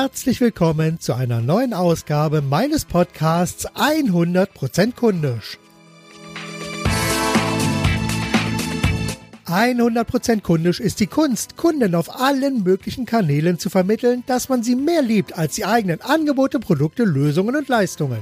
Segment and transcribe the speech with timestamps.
[0.00, 5.58] Herzlich willkommen zu einer neuen Ausgabe meines Podcasts 100% kundisch.
[9.46, 14.76] 100% kundisch ist die Kunst, Kunden auf allen möglichen Kanälen zu vermitteln, dass man sie
[14.76, 18.20] mehr liebt als die eigenen Angebote, Produkte, Lösungen und Leistungen.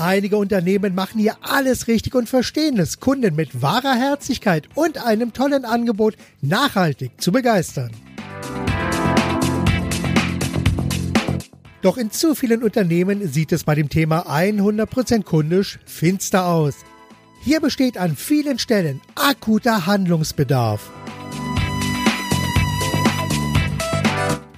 [0.00, 5.34] Einige Unternehmen machen hier alles richtig und verstehen es, Kunden mit wahrer Herzlichkeit und einem
[5.34, 7.90] tollen Angebot nachhaltig zu begeistern.
[11.82, 16.76] Doch in zu vielen Unternehmen sieht es bei dem Thema 100% kundisch finster aus.
[17.42, 20.90] Hier besteht an vielen Stellen akuter Handlungsbedarf.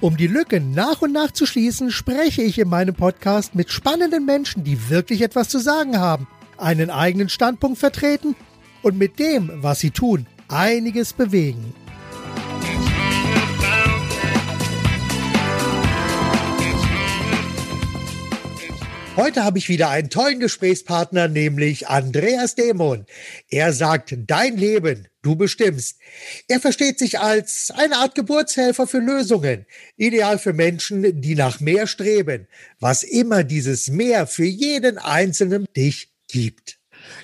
[0.03, 4.25] Um die Lücken nach und nach zu schließen, spreche ich in meinem Podcast mit spannenden
[4.25, 8.35] Menschen, die wirklich etwas zu sagen haben, einen eigenen Standpunkt vertreten
[8.81, 11.73] und mit dem, was sie tun, einiges bewegen.
[19.15, 23.05] Heute habe ich wieder einen tollen Gesprächspartner, nämlich Andreas Dämon.
[23.47, 25.99] Er sagt, dein Leben, du bestimmst.
[26.47, 29.65] Er versteht sich als eine Art Geburtshelfer für Lösungen,
[29.97, 32.47] ideal für Menschen, die nach mehr streben,
[32.79, 36.77] was immer dieses Mehr für jeden Einzelnen dich gibt.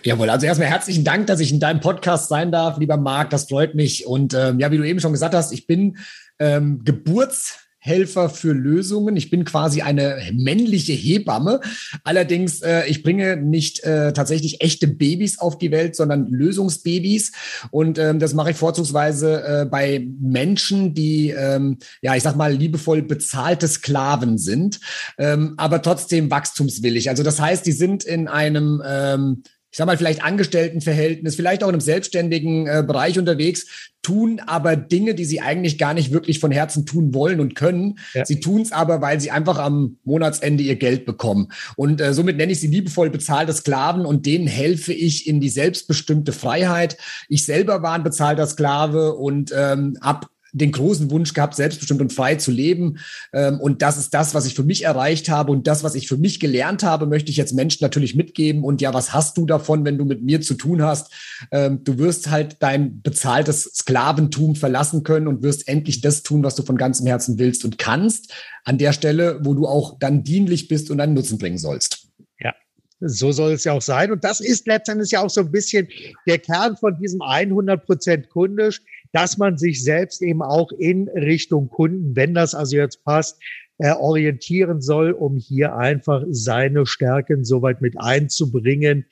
[0.03, 3.47] Jawohl, also erstmal herzlichen Dank, dass ich in deinem Podcast sein darf, lieber Marc, das
[3.47, 4.05] freut mich.
[4.05, 5.97] Und ähm, ja, wie du eben schon gesagt hast, ich bin
[6.39, 9.15] ähm, Geburts Helfer für Lösungen.
[9.15, 11.61] Ich bin quasi eine männliche Hebamme.
[12.03, 17.31] Allerdings, äh, ich bringe nicht äh, tatsächlich echte Babys auf die Welt, sondern Lösungsbabys.
[17.71, 22.53] Und ähm, das mache ich vorzugsweise äh, bei Menschen, die, ähm, ja, ich sag mal,
[22.53, 24.79] liebevoll bezahlte Sklaven sind,
[25.17, 27.09] ähm, aber trotzdem wachstumswillig.
[27.09, 31.67] Also das heißt, die sind in einem ähm, ich sag mal, vielleicht Angestelltenverhältnis, vielleicht auch
[31.67, 36.39] in einem selbstständigen äh, Bereich unterwegs, tun aber Dinge, die sie eigentlich gar nicht wirklich
[36.39, 37.99] von Herzen tun wollen und können.
[38.13, 38.25] Ja.
[38.25, 41.49] Sie tun es aber, weil sie einfach am Monatsende ihr Geld bekommen.
[41.75, 45.49] Und äh, somit nenne ich sie liebevoll bezahlte Sklaven und denen helfe ich in die
[45.49, 46.97] selbstbestimmte Freiheit.
[47.27, 52.13] Ich selber war ein bezahlter Sklave und ähm, ab den großen Wunsch gehabt, selbstbestimmt und
[52.13, 52.97] frei zu leben.
[53.33, 56.07] Ähm, und das ist das, was ich für mich erreicht habe und das, was ich
[56.07, 58.63] für mich gelernt habe, möchte ich jetzt Menschen natürlich mitgeben.
[58.63, 61.11] Und ja, was hast du davon, wenn du mit mir zu tun hast?
[61.51, 66.55] Ähm, du wirst halt dein bezahltes Sklaventum verlassen können und wirst endlich das tun, was
[66.55, 68.33] du von ganzem Herzen willst und kannst,
[68.63, 72.07] an der Stelle, wo du auch dann dienlich bist und einen Nutzen bringen sollst.
[72.39, 72.53] Ja,
[72.99, 74.11] so soll es ja auch sein.
[74.11, 75.87] Und das ist letztendlich ja auch so ein bisschen
[76.27, 78.81] der Kern von diesem 100 Prozent kundisch
[79.11, 83.41] dass man sich selbst eben auch in Richtung Kunden, wenn das also jetzt passt,
[83.79, 89.05] äh, orientieren soll, um hier einfach seine Stärken soweit mit einzubringen,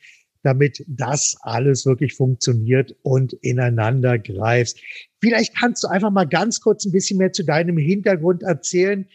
[0.44, 4.78] damit das alles wirklich funktioniert und ineinander greift.
[5.19, 9.07] Vielleicht kannst du einfach mal ganz kurz ein bisschen mehr zu deinem Hintergrund erzählen.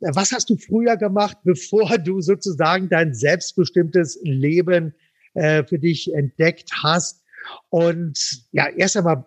[0.00, 4.94] Was hast du früher gemacht, bevor du sozusagen dein selbstbestimmtes Leben
[5.34, 7.24] äh, für dich entdeckt hast?
[7.70, 9.24] Und ja, erst einmal,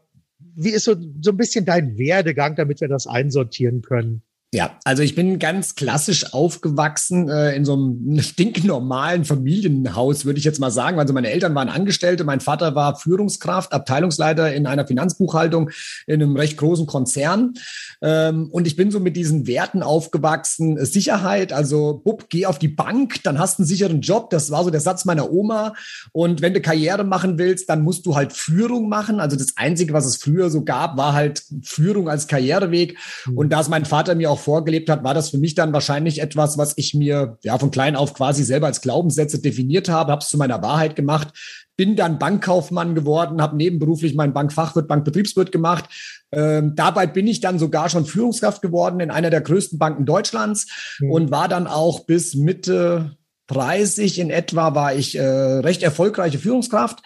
[0.55, 4.23] wie ist so, so ein bisschen dein Werdegang, damit wir das einsortieren können?
[4.53, 10.43] Ja, also ich bin ganz klassisch aufgewachsen äh, in so einem stinknormalen Familienhaus, würde ich
[10.43, 10.99] jetzt mal sagen.
[10.99, 15.69] Also meine Eltern waren Angestellte, mein Vater war Führungskraft, Abteilungsleiter in einer Finanzbuchhaltung
[16.05, 17.53] in einem recht großen Konzern.
[18.01, 20.83] Ähm, und ich bin so mit diesen Werten aufgewachsen.
[20.83, 24.31] Sicherheit, also Bub, geh auf die Bank, dann hast du einen sicheren Job.
[24.31, 25.75] Das war so der Satz meiner Oma.
[26.11, 29.21] Und wenn du Karriere machen willst, dann musst du halt Führung machen.
[29.21, 32.97] Also das Einzige, was es früher so gab, war halt Führung als Karriereweg.
[33.27, 33.37] Mhm.
[33.37, 36.21] Und da ist mein Vater mir auch vorgelebt hat, war das für mich dann wahrscheinlich
[36.21, 40.21] etwas, was ich mir ja von klein auf quasi selber als Glaubenssätze definiert habe, habe
[40.21, 41.29] es zu meiner Wahrheit gemacht,
[41.77, 45.85] bin dann Bankkaufmann geworden, habe nebenberuflich meinen Bankfachwirt, Bankbetriebswirt gemacht.
[46.31, 50.67] Ähm, dabei bin ich dann sogar schon Führungskraft geworden in einer der größten Banken Deutschlands
[50.99, 51.11] mhm.
[51.11, 56.99] und war dann auch bis Mitte 30 in etwa war ich äh, recht erfolgreiche Führungskraft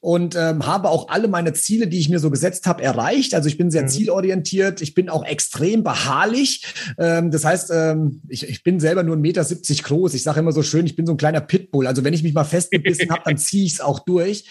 [0.00, 3.34] und ähm, habe auch alle meine Ziele, die ich mir so gesetzt habe, erreicht.
[3.34, 3.88] Also ich bin sehr mhm.
[3.88, 6.64] zielorientiert, ich bin auch extrem beharrlich.
[6.98, 10.14] Ähm, das heißt, ähm, ich, ich bin selber nur 1,70 Meter groß.
[10.14, 11.86] Ich sage immer so schön, ich bin so ein kleiner Pitbull.
[11.86, 14.44] Also wenn ich mich mal festgebissen habe, dann ziehe ich es auch durch.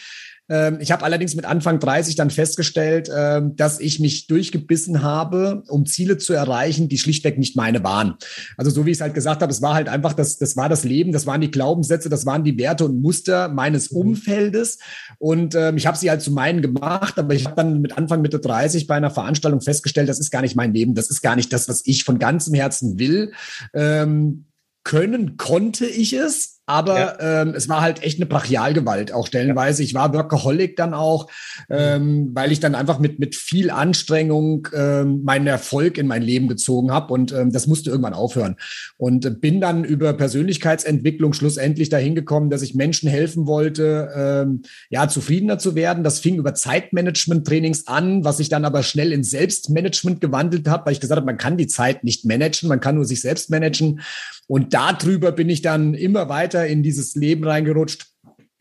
[0.49, 5.63] Ähm, ich habe allerdings mit Anfang 30 dann festgestellt, ähm, dass ich mich durchgebissen habe,
[5.67, 8.15] um Ziele zu erreichen, die schlichtweg nicht meine waren.
[8.57, 10.69] Also so wie ich es halt gesagt habe, es war halt einfach, das, das war
[10.69, 13.97] das Leben, das waren die Glaubenssätze, das waren die Werte und Muster meines mhm.
[13.97, 14.79] Umfeldes.
[15.19, 18.21] Und ähm, ich habe sie halt zu meinen gemacht, aber ich habe dann mit Anfang
[18.21, 21.35] Mitte 30 bei einer Veranstaltung festgestellt, das ist gar nicht mein Leben, das ist gar
[21.35, 23.33] nicht das, was ich von ganzem Herzen will.
[23.73, 24.45] Ähm,
[24.83, 27.41] können konnte ich es, aber ja.
[27.41, 29.81] ähm, es war halt echt eine Brachialgewalt, auch stellenweise.
[29.81, 29.87] Ja.
[29.87, 31.27] Ich war Workaholic dann auch,
[31.67, 36.47] ähm, weil ich dann einfach mit, mit viel Anstrengung ähm, meinen Erfolg in mein Leben
[36.47, 38.55] gezogen habe und ähm, das musste irgendwann aufhören.
[38.97, 44.61] Und bin dann über Persönlichkeitsentwicklung schlussendlich dahin gekommen, dass ich Menschen helfen wollte, ähm,
[44.91, 46.03] ja, zufriedener zu werden.
[46.03, 50.93] Das fing über Zeitmanagement-Trainings an, was ich dann aber schnell in Selbstmanagement gewandelt habe, weil
[50.93, 54.01] ich gesagt habe, man kann die Zeit nicht managen, man kann nur sich selbst managen.
[54.45, 58.07] Und darüber bin ich dann immer weiter in dieses Leben reingerutscht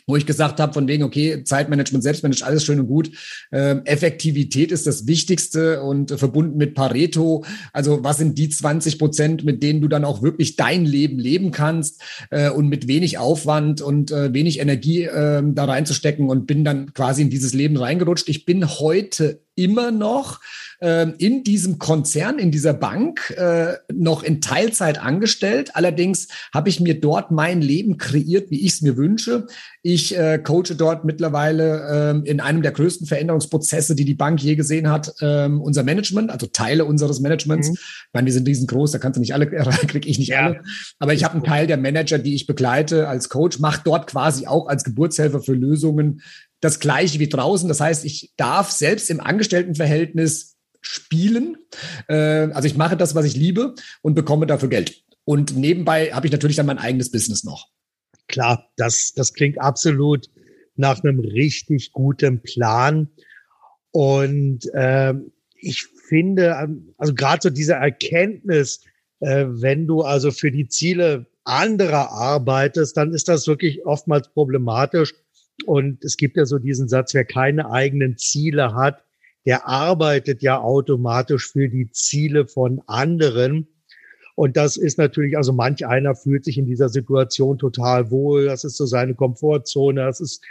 [0.09, 3.11] wo ich gesagt habe, von wegen, okay, Zeitmanagement, Selbstmanagement, alles schön und gut.
[3.53, 7.45] Ähm, Effektivität ist das Wichtigste und äh, verbunden mit Pareto.
[7.75, 11.51] Also was sind die 20 Prozent, mit denen du dann auch wirklich dein Leben leben
[11.51, 16.65] kannst äh, und mit wenig Aufwand und äh, wenig Energie äh, da reinzustecken und bin
[16.65, 18.31] dann quasi in dieses Leben reingerutscht.
[18.31, 20.41] Ich bin heute immer noch
[20.81, 25.75] äh, in diesem Konzern, in dieser Bank äh, noch in Teilzeit angestellt.
[25.75, 29.47] Allerdings habe ich mir dort mein Leben kreiert, wie ich es mir wünsche.
[29.83, 34.55] Ich äh, coache dort mittlerweile äh, in einem der größten Veränderungsprozesse, die die Bank je
[34.55, 37.71] gesehen hat, äh, unser Management, also Teile unseres Managements.
[37.71, 37.75] Mhm.
[37.75, 39.47] Ich meine, wir sind riesengroß, da kannst du nicht alle,
[39.87, 40.47] kriege ich nicht ja.
[40.47, 40.61] alle.
[40.99, 44.47] Aber ich habe einen Teil der Manager, die ich begleite als Coach, mache dort quasi
[44.47, 46.23] auch als Geburtshelfer für Lösungen
[46.61, 47.69] das gleiche wie draußen.
[47.69, 51.57] Das heißt, ich darf selbst im Angestelltenverhältnis spielen.
[52.09, 52.15] Äh,
[52.53, 55.03] also ich mache das, was ich liebe und bekomme dafür Geld.
[55.25, 57.69] Und nebenbei habe ich natürlich dann mein eigenes Business noch.
[58.29, 60.29] Klar, das, das klingt absolut
[60.77, 63.09] nach einem richtig guten Plan.
[63.91, 65.15] Und äh,
[65.61, 68.85] ich finde, ähm, also gerade so diese Erkenntnis,
[69.21, 75.15] äh, wenn du also für die Ziele anderer arbeitest, dann ist das wirklich oftmals problematisch.
[75.67, 79.05] Und es gibt ja so diesen Satz, wer keine eigenen Ziele hat,
[79.47, 83.69] der arbeitet ja automatisch für die Ziele von anderen.
[84.35, 88.47] Und das ist natürlich, also manch einer fühlt sich in dieser Situation total wohl.
[88.47, 90.01] Das ist so seine Komfortzone.
[90.05, 90.43] Das ist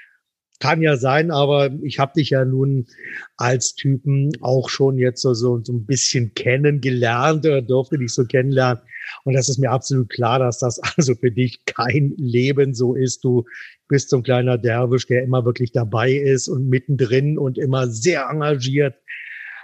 [0.60, 2.88] kann ja sein, aber ich habe dich ja nun
[3.36, 8.26] als Typen auch schon jetzt so, so, so ein bisschen kennengelernt oder durfte dich so
[8.26, 8.82] kennenlernen.
[9.24, 13.24] Und das ist mir absolut klar, dass das also für dich kein Leben so ist.
[13.24, 13.46] Du
[13.90, 18.96] so ein kleiner Derwisch, der immer wirklich dabei ist und mittendrin und immer sehr engagiert.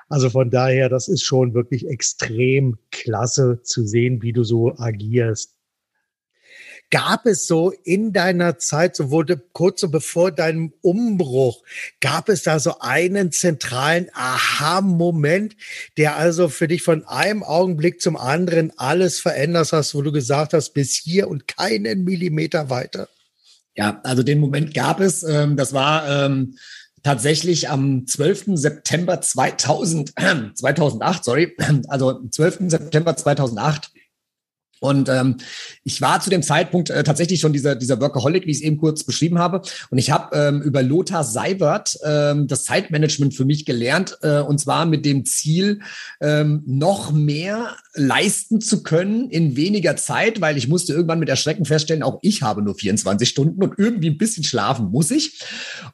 [0.10, 5.56] Also von daher, das ist schon wirklich extrem klasse zu sehen, wie du so agierst.
[6.92, 11.64] Gab es so in deiner Zeit, so wurde kurz so bevor deinem Umbruch,
[12.00, 15.56] gab es da so einen zentralen Aha-Moment,
[15.98, 20.54] der also für dich von einem Augenblick zum anderen alles verändert hast, wo du gesagt
[20.54, 23.10] hast, bis hier und keinen Millimeter weiter?
[23.75, 25.24] Ja, also den Moment gab es.
[25.24, 26.56] Ähm, das war ähm,
[27.02, 28.56] tatsächlich am 12.
[28.56, 31.56] September 2000, äh, 2008, sorry,
[31.88, 32.70] also 12.
[32.70, 33.92] September 2008
[34.83, 35.38] und ähm,
[35.85, 38.77] ich war zu dem Zeitpunkt äh, tatsächlich schon dieser, dieser Workaholic, wie ich es eben
[38.77, 39.62] kurz beschrieben habe.
[39.89, 44.18] Und ich habe ähm, über Lothar Seiwert ähm, das Zeitmanagement für mich gelernt.
[44.24, 45.80] Äh, und zwar mit dem Ziel,
[46.19, 51.63] ähm, noch mehr leisten zu können in weniger Zeit, weil ich musste irgendwann mit Erschrecken
[51.63, 55.39] feststellen, auch ich habe nur 24 Stunden und irgendwie ein bisschen schlafen muss ich.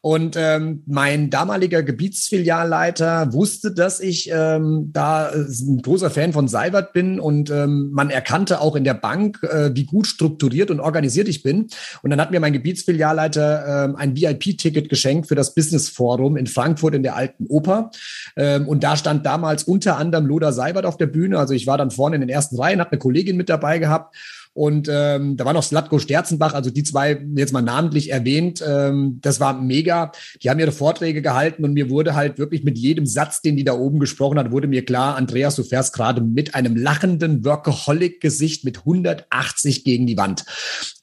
[0.01, 6.47] Und ähm, mein damaliger Gebietsfilialleiter wusste, dass ich ähm, da äh, ein großer Fan von
[6.47, 10.79] Seiwert bin und ähm, man erkannte auch in der Bank, äh, wie gut strukturiert und
[10.79, 11.67] organisiert ich bin.
[12.01, 16.47] Und dann hat mir mein Gebietsfilialleiter äh, ein VIP-Ticket geschenkt für das Business Forum in
[16.47, 17.91] Frankfurt in der Alten Oper.
[18.35, 21.37] Ähm, und da stand damals unter anderem Loda Seibert auf der Bühne.
[21.37, 24.15] Also ich war dann vorne in den ersten Reihen, habe eine Kollegin mit dabei gehabt.
[24.53, 28.63] Und ähm, da war noch Slatko Sterzenbach, also die zwei jetzt mal namentlich erwähnt.
[28.65, 30.11] Ähm, das war mega.
[30.41, 33.63] Die haben ihre Vorträge gehalten und mir wurde halt wirklich mit jedem Satz, den die
[33.63, 38.65] da oben gesprochen hat, wurde mir klar, Andreas, du fährst gerade mit einem lachenden Workaholic-Gesicht
[38.65, 40.45] mit 180 gegen die Wand.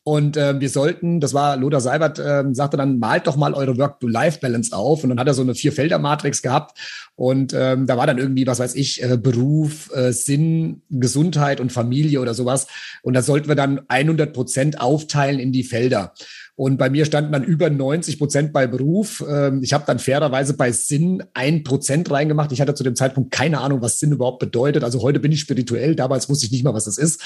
[0.09, 3.77] Und äh, wir sollten, das war Lothar Seibert, äh, sagte dann, malt doch mal eure
[3.77, 5.03] Work-to-Life-Balance auf.
[5.03, 6.79] Und dann hat er so eine Vier-Felder-Matrix gehabt.
[7.17, 11.73] Und ähm, da war dann irgendwie, was weiß ich, äh, Beruf, äh, Sinn, Gesundheit und
[11.73, 12.69] Familie oder sowas.
[13.03, 16.15] Und da sollten wir dann 100 Prozent aufteilen in die Felder.
[16.57, 19.23] Und bei mir standen dann über 90 Prozent bei Beruf.
[19.29, 22.51] Ähm, ich habe dann fairerweise bei Sinn ein Prozent reingemacht.
[22.51, 24.83] Ich hatte zu dem Zeitpunkt keine Ahnung, was Sinn überhaupt bedeutet.
[24.83, 27.23] Also heute bin ich spirituell, damals wusste ich nicht mal, was das ist.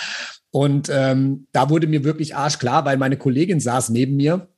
[0.50, 4.48] Und ähm, da wurde mir wirklich arschklar, weil meine Kollegin saß neben mir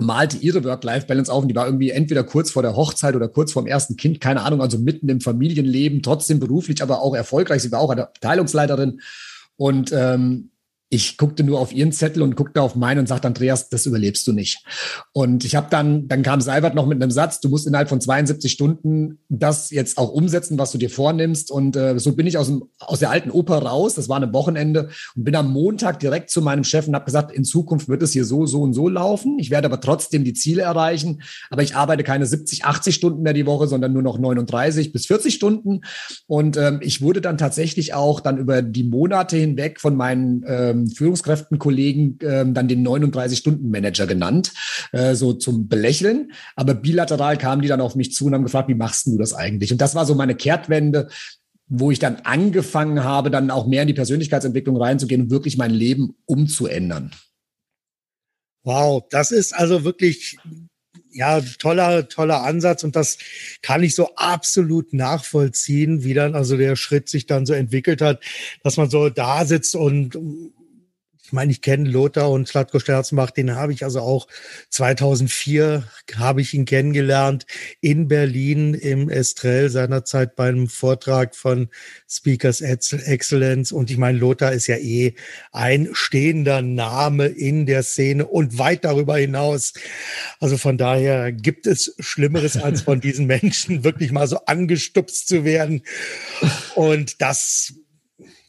[0.00, 3.52] malte ihre Work-Life-Balance auf und die war irgendwie entweder kurz vor der Hochzeit oder kurz
[3.52, 7.62] vor dem ersten Kind, keine Ahnung, also mitten im Familienleben, trotzdem beruflich, aber auch erfolgreich.
[7.62, 9.00] Sie war auch eine Abteilungsleiterin
[9.56, 10.50] und ähm,
[10.92, 14.26] Ich guckte nur auf ihren Zettel und guckte auf meinen und sagte, Andreas, das überlebst
[14.26, 14.64] du nicht.
[15.12, 18.00] Und ich habe dann, dann kam Seibert noch mit einem Satz, du musst innerhalb von
[18.00, 21.52] 72 Stunden das jetzt auch umsetzen, was du dir vornimmst.
[21.52, 24.32] Und äh, so bin ich aus, dem, aus der alten Oper raus, das war ein
[24.32, 28.02] Wochenende, und bin am Montag direkt zu meinem Chef und habe gesagt, in Zukunft wird
[28.02, 29.38] es hier so, so und so laufen.
[29.38, 31.22] Ich werde aber trotzdem die Ziele erreichen.
[31.50, 35.06] Aber ich arbeite keine 70, 80 Stunden mehr die Woche, sondern nur noch 39 bis
[35.06, 35.82] 40 Stunden.
[36.26, 40.79] Und ähm, ich wurde dann tatsächlich auch dann über die Monate hinweg von meinen ähm,
[40.80, 44.52] ähm, Führungskräftenkollegen ähm, dann den 39-Stunden-Manager genannt,
[44.92, 46.32] äh, so zum Belächeln.
[46.56, 49.34] Aber bilateral kamen die dann auf mich zu und haben gefragt, wie machst du das
[49.34, 49.72] eigentlich?
[49.72, 51.08] Und das war so meine Kehrtwende,
[51.66, 55.70] wo ich dann angefangen habe, dann auch mehr in die Persönlichkeitsentwicklung reinzugehen und wirklich mein
[55.70, 57.12] Leben umzuändern.
[58.64, 60.36] Wow, das ist also wirklich
[61.12, 63.18] ja, toller, toller Ansatz und das
[63.62, 68.22] kann ich so absolut nachvollziehen, wie dann also der Schritt sich dann so entwickelt hat,
[68.62, 70.16] dass man so da sitzt und
[71.30, 74.26] ich meine, ich kenne Lothar und Slatko Sterzbach, den habe ich also auch
[74.70, 75.84] 2004
[76.16, 77.46] habe ich ihn kennengelernt
[77.80, 81.68] in Berlin im Estrell seinerzeit beim Vortrag von
[82.08, 85.14] Speakers Excellence und ich meine, Lothar ist ja eh
[85.52, 89.74] ein stehender Name in der Szene und weit darüber hinaus.
[90.40, 95.44] Also von daher gibt es Schlimmeres als von diesen Menschen wirklich mal so angestupst zu
[95.44, 95.82] werden
[96.74, 97.74] und das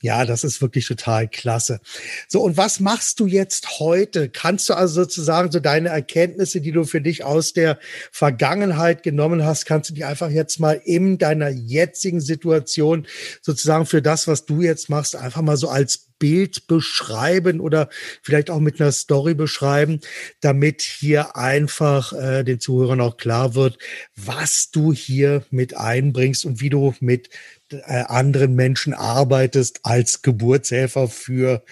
[0.01, 1.79] ja, das ist wirklich total klasse.
[2.27, 4.29] So, und was machst du jetzt heute?
[4.29, 7.79] Kannst du also sozusagen so deine Erkenntnisse, die du für dich aus der
[8.12, 13.08] Vergangenheit genommen hast, kannst du die einfach jetzt mal in deiner jetzigen Situation
[13.41, 17.89] sozusagen für das, was du jetzt machst, einfach mal so als Bild beschreiben oder
[18.22, 20.01] vielleicht auch mit einer Story beschreiben,
[20.39, 23.79] damit hier einfach äh, den Zuhörern auch klar wird,
[24.15, 27.29] was du hier mit einbringst und wie du mit
[27.86, 31.63] anderen Menschen arbeitest als Geburtshelfer für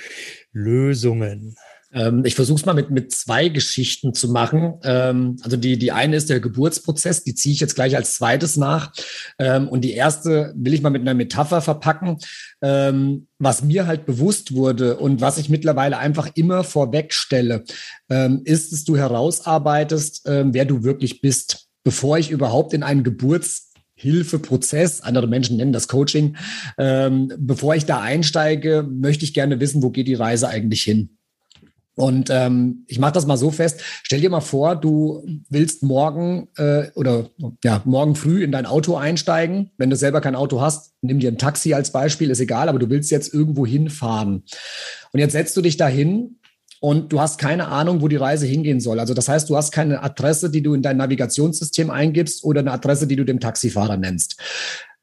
[0.52, 1.56] Lösungen?
[1.92, 4.76] Ähm, ich versuche es mal mit, mit zwei Geschichten zu machen.
[4.84, 8.58] Ähm, also die, die eine ist der Geburtsprozess, die ziehe ich jetzt gleich als zweites
[8.58, 8.94] nach.
[9.40, 12.18] Ähm, und die erste will ich mal mit einer Metapher verpacken,
[12.62, 17.64] was mir halt bewusst wurde und was ich mittlerweile einfach immer vorweg stelle,
[18.10, 23.69] ähm, ist, dass du herausarbeitest, wer du wirklich bist bevor ich überhaupt in einen Geburts
[24.00, 26.38] Hilfeprozess, andere Menschen nennen das Coaching.
[26.78, 31.18] Ähm, bevor ich da einsteige, möchte ich gerne wissen, wo geht die Reise eigentlich hin?
[31.96, 33.82] Und ähm, ich mache das mal so fest.
[34.04, 37.30] Stell dir mal vor, du willst morgen äh, oder
[37.62, 39.72] ja morgen früh in dein Auto einsteigen.
[39.78, 42.70] Wenn du selber kein Auto hast, nimm dir ein Taxi als Beispiel, ist egal.
[42.70, 44.44] Aber du willst jetzt irgendwo hinfahren.
[45.12, 46.39] Und jetzt setzt du dich dahin
[46.80, 49.00] und du hast keine Ahnung, wo die Reise hingehen soll.
[49.00, 52.72] Also das heißt, du hast keine Adresse, die du in dein Navigationssystem eingibst oder eine
[52.72, 54.40] Adresse, die du dem Taxifahrer nennst.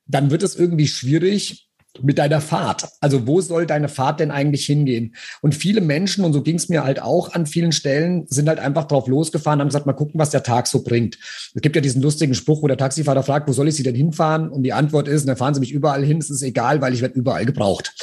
[0.07, 1.69] Dann wird es irgendwie schwierig,
[2.03, 2.89] mit deiner Fahrt.
[3.01, 5.15] Also wo soll deine Fahrt denn eigentlich hingehen?
[5.43, 8.59] Und viele Menschen, und so ging es mir halt auch an vielen Stellen, sind halt
[8.59, 11.19] einfach drauf losgefahren, haben gesagt, mal gucken, was der Tag so bringt.
[11.55, 13.95] Es gibt ja diesen lustigen Spruch, wo der Taxifahrer fragt, wo soll ich Sie denn
[13.95, 14.49] hinfahren?
[14.49, 17.03] Und die Antwort ist, dann fahren Sie mich überall hin, es ist egal, weil ich
[17.03, 17.95] werde überall gebraucht.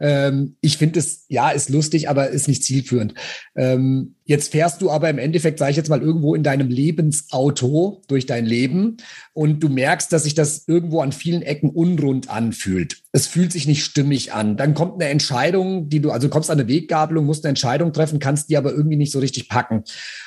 [0.00, 3.14] Ähm, ich finde es, ja, ist lustig, aber ist nicht zielführend.
[3.56, 8.00] Ähm, Jetzt fährst du aber im Endeffekt, sage ich jetzt mal, irgendwo in deinem Lebensauto
[8.06, 8.98] durch dein Leben
[9.32, 13.02] und du merkst, dass sich das irgendwo an vielen Ecken unrund anfühlt.
[13.10, 14.56] Es fühlt sich nicht stimmig an.
[14.56, 18.20] Dann kommt eine Entscheidung, die du, also kommst an eine Weggabelung, musst eine Entscheidung treffen,
[18.20, 19.82] kannst die aber irgendwie nicht so richtig packen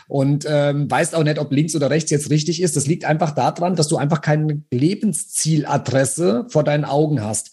[0.09, 2.75] und ähm, weißt auch nicht, ob links oder rechts jetzt richtig ist.
[2.75, 7.51] Das liegt einfach daran, dass du einfach keine Lebenszieladresse vor deinen Augen hast.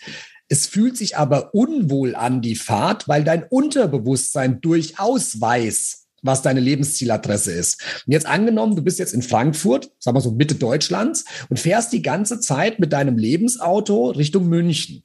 [0.48, 6.60] Es fühlt sich aber unwohl an, die Fahrt, weil dein Unterbewusstsein durchaus weiß, was deine
[6.60, 7.82] Lebenszieladresse ist.
[8.06, 11.92] Und jetzt angenommen, du bist jetzt in Frankfurt, sagen wir so Mitte Deutschlands, und fährst
[11.92, 15.02] die ganze Zeit mit deinem Lebensauto Richtung München.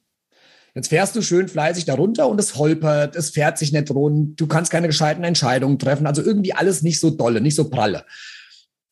[0.75, 4.45] Jetzt fährst du schön fleißig darunter und es holpert, es fährt sich nicht rund, du
[4.45, 8.05] kannst keine gescheiten Entscheidungen treffen, also irgendwie alles nicht so dolle, nicht so pralle.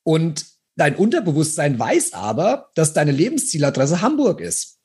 [0.03, 0.45] Und
[0.77, 4.79] dein Unterbewusstsein weiß aber, dass deine Lebenszieladresse Hamburg ist.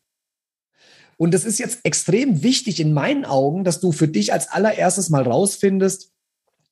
[1.16, 5.08] Und es ist jetzt extrem wichtig in meinen Augen, dass du für dich als allererstes
[5.08, 6.12] mal rausfindest,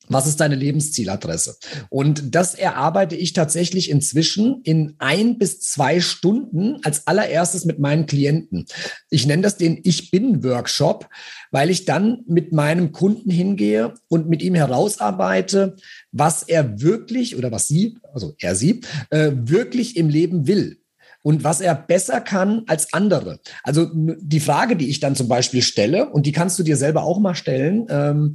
[0.09, 1.57] was ist deine Lebenszieladresse?
[1.89, 8.07] Und das erarbeite ich tatsächlich inzwischen in ein bis zwei Stunden als allererstes mit meinen
[8.07, 8.67] Klienten.
[9.11, 11.09] Ich nenne das den Ich bin Workshop,
[11.51, 15.77] weil ich dann mit meinem Kunden hingehe und mit ihm herausarbeite,
[16.13, 20.79] was er wirklich oder was sie, also er sie, äh, wirklich im Leben will
[21.27, 23.41] und was er besser kann als andere.
[23.65, 27.03] Also die Frage, die ich dann zum Beispiel stelle, und die kannst du dir selber
[27.03, 28.35] auch mal stellen, ähm,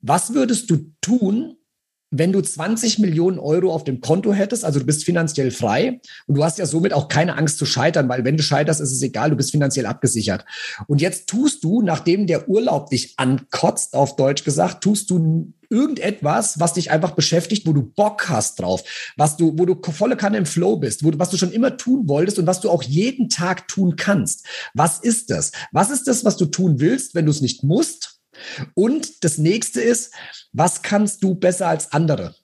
[0.00, 1.58] was würdest du tun,
[2.10, 6.36] wenn du 20 Millionen Euro auf dem Konto hättest, also du bist finanziell frei und
[6.36, 9.02] du hast ja somit auch keine Angst zu scheitern, weil wenn du scheiterst, ist es
[9.02, 10.44] egal, du bist finanziell abgesichert.
[10.86, 16.58] Und jetzt tust du, nachdem der Urlaub dich ankotzt, auf Deutsch gesagt, tust du irgendetwas,
[16.58, 20.38] was dich einfach beschäftigt, wo du Bock hast drauf, was du, wo du volle Kanne
[20.38, 22.82] im Flow bist, wo du, was du schon immer tun wolltest und was du auch
[22.82, 24.46] jeden Tag tun kannst.
[24.72, 25.52] Was ist das?
[25.72, 28.17] Was ist das, was du tun willst, wenn du es nicht musst?
[28.74, 30.12] Und das nächste ist,
[30.52, 32.34] was kannst du besser als andere?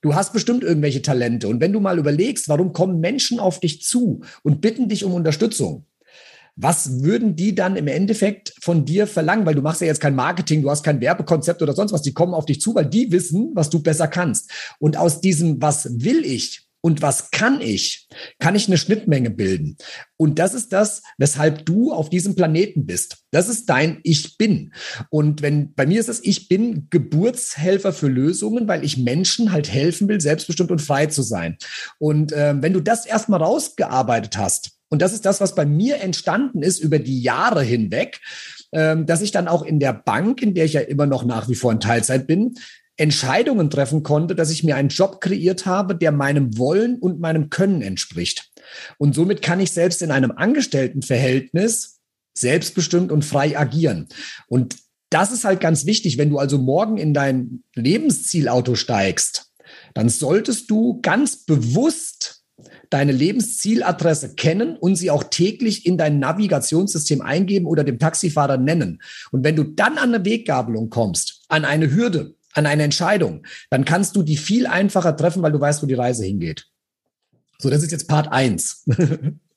[0.00, 1.48] Du hast bestimmt irgendwelche Talente.
[1.48, 5.14] Und wenn du mal überlegst, warum kommen Menschen auf dich zu und bitten dich um
[5.14, 5.86] Unterstützung?
[6.54, 9.46] Was würden die dann im Endeffekt von dir verlangen?
[9.46, 12.02] Weil du machst ja jetzt kein Marketing, du hast kein Werbekonzept oder sonst was.
[12.02, 14.50] Die kommen auf dich zu, weil die wissen, was du besser kannst.
[14.78, 18.08] Und aus diesem, was will ich, und was kann ich?
[18.38, 19.76] Kann ich eine Schnittmenge bilden?
[20.16, 23.18] Und das ist das, weshalb du auf diesem Planeten bist.
[23.30, 24.72] Das ist dein Ich bin.
[25.10, 29.70] Und wenn bei mir ist es, ich bin Geburtshelfer für Lösungen, weil ich Menschen halt
[29.70, 31.58] helfen will, selbstbestimmt und frei zu sein.
[31.98, 36.00] Und äh, wenn du das erstmal rausgearbeitet hast, und das ist das, was bei mir
[36.00, 38.20] entstanden ist über die Jahre hinweg,
[38.70, 41.50] äh, dass ich dann auch in der Bank, in der ich ja immer noch nach
[41.50, 42.54] wie vor in Teilzeit bin,
[42.98, 47.48] Entscheidungen treffen konnte, dass ich mir einen Job kreiert habe, der meinem Wollen und meinem
[47.48, 48.50] Können entspricht.
[48.98, 52.00] Und somit kann ich selbst in einem Angestelltenverhältnis
[52.36, 54.08] selbstbestimmt und frei agieren.
[54.48, 54.76] Und
[55.10, 59.46] das ist halt ganz wichtig, wenn du also morgen in dein Lebenszielauto steigst,
[59.94, 62.42] dann solltest du ganz bewusst
[62.90, 69.00] deine Lebenszieladresse kennen und sie auch täglich in dein Navigationssystem eingeben oder dem Taxifahrer nennen.
[69.30, 73.84] Und wenn du dann an eine Weggabelung kommst, an eine Hürde, an eine Entscheidung, dann
[73.84, 76.66] kannst du die viel einfacher treffen, weil du weißt, wo die Reise hingeht.
[77.58, 78.84] So, das ist jetzt Part eins.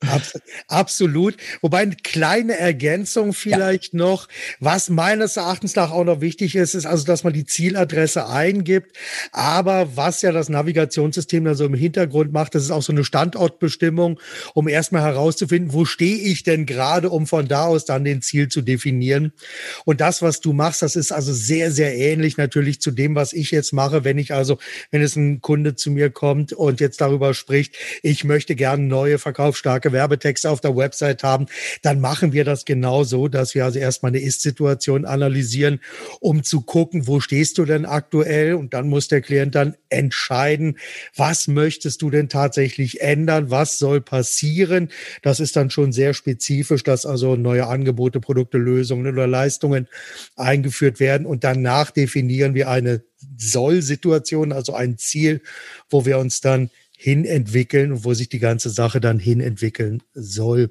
[0.68, 1.36] Absolut.
[1.60, 3.98] Wobei eine kleine Ergänzung vielleicht ja.
[3.98, 4.28] noch,
[4.60, 8.96] was meines Erachtens nach auch noch wichtig ist, ist also, dass man die Zieladresse eingibt.
[9.32, 13.04] Aber was ja das Navigationssystem da so im Hintergrund macht, das ist auch so eine
[13.04, 14.18] Standortbestimmung,
[14.54, 18.48] um erstmal herauszufinden, wo stehe ich denn gerade, um von da aus dann den Ziel
[18.48, 19.32] zu definieren.
[19.84, 23.32] Und das, was du machst, das ist also sehr, sehr ähnlich natürlich zu dem, was
[23.32, 24.58] ich jetzt mache, wenn ich also,
[24.90, 29.18] wenn es ein Kunde zu mir kommt und jetzt darüber spricht, ich möchte gerne neue
[29.18, 31.46] verkaufsstarke Werbetexte auf der Website haben,
[31.82, 35.80] dann machen wir das genau so, dass wir also erstmal eine Ist-Situation analysieren,
[36.20, 38.54] um zu gucken, wo stehst du denn aktuell?
[38.54, 40.78] Und dann muss der Klient dann entscheiden,
[41.16, 43.50] was möchtest du denn tatsächlich ändern?
[43.50, 44.88] Was soll passieren?
[45.22, 49.88] Das ist dann schon sehr spezifisch, dass also neue Angebote, Produkte, Lösungen oder Leistungen
[50.36, 51.26] eingeführt werden.
[51.26, 53.02] Und danach definieren wir eine
[53.36, 55.42] Soll-Situation, also ein Ziel,
[55.90, 56.70] wo wir uns dann
[57.02, 60.70] hinentwickeln und wo sich die ganze Sache dann hinentwickeln soll.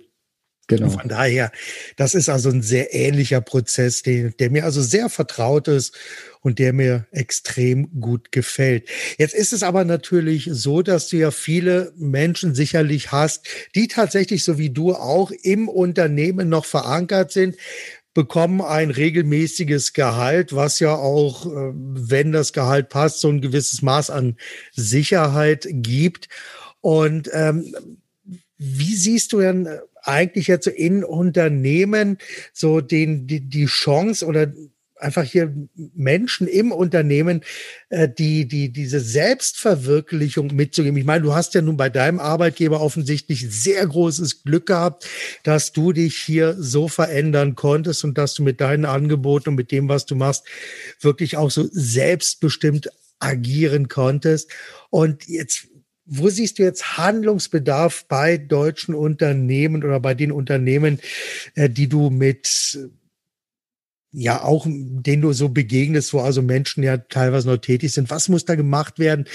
[0.67, 0.89] Genau.
[0.89, 1.51] von daher,
[1.97, 5.97] das ist also ein sehr ähnlicher Prozess, den, der mir also sehr vertraut ist
[6.39, 8.87] und der mir extrem gut gefällt.
[9.17, 14.45] Jetzt ist es aber natürlich so, dass du ja viele Menschen sicherlich hast, die tatsächlich
[14.45, 17.57] so wie du auch im Unternehmen noch verankert sind
[18.13, 23.81] bekommen ein regelmäßiges Gehalt, was ja auch, äh, wenn das Gehalt passt, so ein gewisses
[23.81, 24.37] Maß an
[24.73, 26.27] Sicherheit gibt.
[26.81, 27.73] Und ähm,
[28.57, 29.67] wie siehst du denn
[30.03, 32.17] eigentlich jetzt so in Unternehmen
[32.53, 34.51] so den, die, die Chance oder
[35.01, 35.53] einfach hier
[35.95, 37.41] Menschen im Unternehmen,
[37.89, 40.97] äh, die, die diese Selbstverwirklichung mitzugeben.
[40.97, 45.07] Ich meine, du hast ja nun bei deinem Arbeitgeber offensichtlich sehr großes Glück gehabt,
[45.43, 49.71] dass du dich hier so verändern konntest und dass du mit deinen Angeboten und mit
[49.71, 50.45] dem, was du machst,
[50.99, 54.49] wirklich auch so selbstbestimmt agieren konntest.
[54.89, 55.67] Und jetzt
[56.13, 60.99] wo siehst du jetzt Handlungsbedarf bei deutschen Unternehmen oder bei den Unternehmen,
[61.55, 62.77] äh, die du mit
[64.13, 68.09] ja auch, denen du so begegnest, wo also Menschen ja teilweise noch tätig sind.
[68.09, 69.25] Was muss da gemacht werden?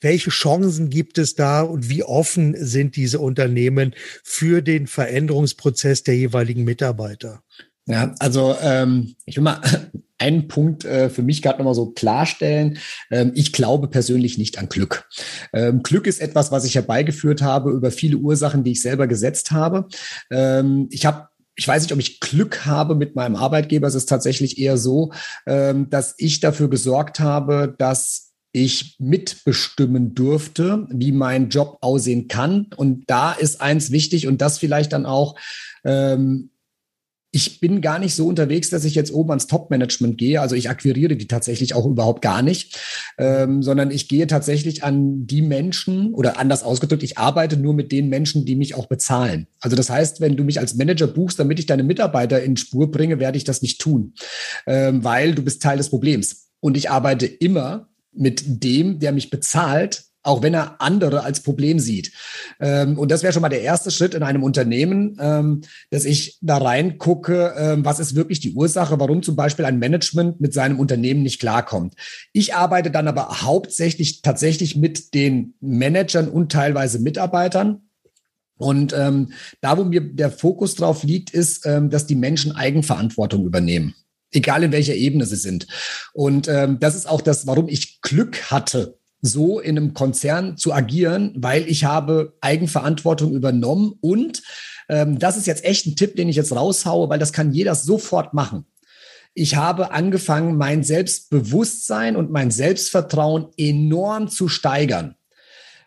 [0.00, 6.16] Welche Chancen gibt es da und wie offen sind diese Unternehmen für den Veränderungsprozess der
[6.16, 7.42] jeweiligen Mitarbeiter?
[7.88, 9.60] Ja, also ähm, ich will mal
[10.18, 12.78] einen Punkt äh, für mich gerade nochmal so klarstellen.
[13.10, 15.08] Ähm, ich glaube persönlich nicht an Glück.
[15.52, 19.52] Ähm, Glück ist etwas, was ich herbeigeführt habe über viele Ursachen, die ich selber gesetzt
[19.52, 19.86] habe.
[20.30, 23.88] Ähm, ich habe ich weiß nicht, ob ich Glück habe mit meinem Arbeitgeber.
[23.88, 25.12] Es ist tatsächlich eher so,
[25.46, 32.68] ähm, dass ich dafür gesorgt habe, dass ich mitbestimmen durfte, wie mein Job aussehen kann.
[32.76, 35.36] Und da ist eins wichtig und das vielleicht dann auch
[35.84, 36.50] ähm,
[37.36, 40.40] ich bin gar nicht so unterwegs, dass ich jetzt oben ans Top-Management gehe.
[40.40, 42.80] Also ich akquiriere die tatsächlich auch überhaupt gar nicht,
[43.18, 47.92] ähm, sondern ich gehe tatsächlich an die Menschen oder anders ausgedrückt, ich arbeite nur mit
[47.92, 49.48] den Menschen, die mich auch bezahlen.
[49.60, 52.90] Also das heißt, wenn du mich als Manager buchst, damit ich deine Mitarbeiter in Spur
[52.90, 54.14] bringe, werde ich das nicht tun,
[54.66, 56.48] ähm, weil du bist Teil des Problems.
[56.60, 61.78] Und ich arbeite immer mit dem, der mich bezahlt, auch wenn er andere als Problem
[61.78, 62.12] sieht.
[62.60, 65.60] Ähm, und das wäre schon mal der erste Schritt in einem Unternehmen, ähm,
[65.90, 70.40] dass ich da reingucke, ähm, was ist wirklich die Ursache, warum zum Beispiel ein Management
[70.40, 71.94] mit seinem Unternehmen nicht klarkommt.
[72.32, 77.82] Ich arbeite dann aber hauptsächlich tatsächlich mit den Managern und teilweise Mitarbeitern.
[78.58, 83.94] Und da, wo mir der Fokus drauf liegt, ist, dass die Menschen Eigenverantwortung übernehmen
[84.32, 85.66] egal in welcher Ebene sie sind.
[86.12, 90.72] Und ähm, das ist auch das, warum ich Glück hatte, so in einem Konzern zu
[90.72, 94.42] agieren, weil ich habe Eigenverantwortung übernommen und
[94.88, 97.74] ähm, das ist jetzt echt ein Tipp, den ich jetzt raushaue, weil das kann jeder
[97.74, 98.66] sofort machen.
[99.34, 105.14] Ich habe angefangen, mein Selbstbewusstsein und mein Selbstvertrauen enorm zu steigern,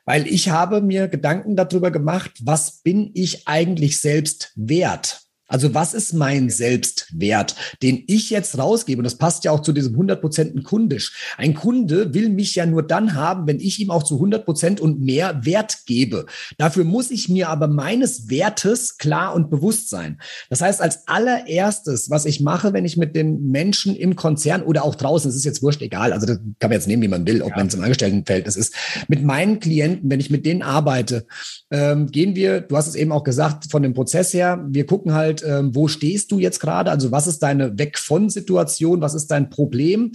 [0.05, 5.28] weil ich habe mir Gedanken darüber gemacht, was bin ich eigentlich selbst wert?
[5.49, 8.99] Also was ist mein Selbstwert, den ich jetzt rausgebe?
[8.99, 11.35] Und das passt ja auch zu diesem 100% kundisch.
[11.37, 15.01] Ein Kunde will mich ja nur dann haben, wenn ich ihm auch zu 100% und
[15.01, 16.27] mehr Wert gebe.
[16.57, 20.19] Dafür muss ich mir aber meines Wertes klar und bewusst sein.
[20.49, 24.83] Das heißt, als allererstes, was ich mache, wenn ich mit den Menschen im Konzern oder
[24.83, 27.25] auch draußen, es ist jetzt wurscht, egal, also das kann man jetzt nehmen, wie man
[27.25, 27.57] will, ob ja.
[27.57, 28.75] man es im Angestelltenverhältnis ist,
[29.07, 31.25] mit meinen Klienten, wenn ich mit denen arbeite,
[31.71, 35.13] ähm, gehen wir, du hast es eben auch gesagt, von dem Prozess her, wir gucken
[35.13, 36.91] halt, ähm, wo stehst du jetzt gerade?
[36.91, 39.01] Also was ist deine Weg von Situation?
[39.01, 40.13] Was ist dein Problem?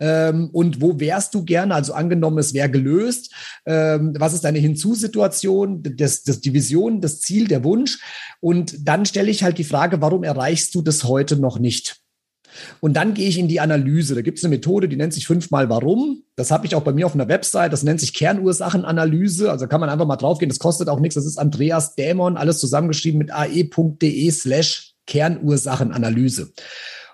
[0.00, 1.74] Ähm, und wo wärst du gerne?
[1.74, 3.32] Also angenommen, es wäre gelöst.
[3.66, 5.82] Ähm, was ist deine Hinzusituation?
[5.96, 8.00] Das, das, die Vision, das Ziel, der Wunsch?
[8.40, 12.03] Und dann stelle ich halt die Frage, warum erreichst du das heute noch nicht?
[12.80, 14.14] Und dann gehe ich in die Analyse.
[14.14, 16.22] Da gibt es eine Methode, die nennt sich fünfmal Warum.
[16.36, 17.72] Das habe ich auch bei mir auf einer Website.
[17.72, 19.50] Das nennt sich Kernursachenanalyse.
[19.50, 20.48] Also kann man einfach mal draufgehen.
[20.48, 21.14] Das kostet auch nichts.
[21.14, 26.52] Das ist Andreas Dämon, alles zusammengeschrieben mit ae.de slash Kernursachenanalyse.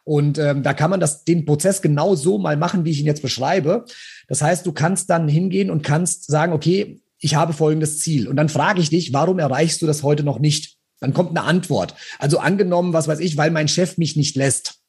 [0.04, 3.06] Und ähm, da kann man das, den Prozess genau so mal machen, wie ich ihn
[3.06, 3.84] jetzt beschreibe.
[4.28, 8.28] Das heißt, du kannst dann hingehen und kannst sagen, okay, ich habe folgendes Ziel.
[8.28, 10.78] Und dann frage ich dich, warum erreichst du das heute noch nicht?
[11.00, 11.94] Dann kommt eine Antwort.
[12.18, 14.79] Also angenommen, was weiß ich, weil mein Chef mich nicht lässt.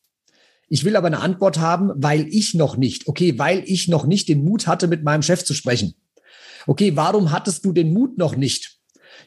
[0.71, 4.29] Ich will aber eine Antwort haben, weil ich noch nicht, okay, weil ich noch nicht
[4.29, 5.95] den Mut hatte, mit meinem Chef zu sprechen.
[6.65, 8.77] Okay, warum hattest du den Mut noch nicht?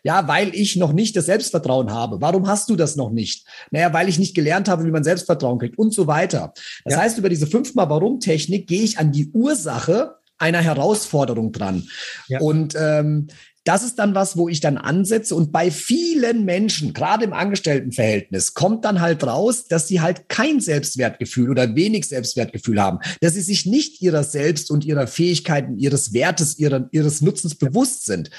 [0.03, 2.23] Ja, weil ich noch nicht das Selbstvertrauen habe.
[2.23, 3.47] Warum hast du das noch nicht?
[3.71, 6.55] Naja, weil ich nicht gelernt habe, wie man Selbstvertrauen kriegt und so weiter.
[6.85, 7.01] Das ja.
[7.01, 11.87] heißt, über diese fünfmal Warum-Technik gehe ich an die Ursache einer Herausforderung dran.
[12.27, 12.41] Ja.
[12.41, 13.29] Und ähm,
[13.65, 15.35] das ist dann was, wo ich dann ansetze.
[15.35, 20.61] Und bei vielen Menschen, gerade im Angestelltenverhältnis, kommt dann halt raus, dass sie halt kein
[20.61, 26.13] Selbstwertgefühl oder wenig Selbstwertgefühl haben, dass sie sich nicht ihrer selbst und ihrer Fähigkeiten, ihres
[26.13, 28.31] Wertes, ihrer, ihres Nutzens bewusst sind.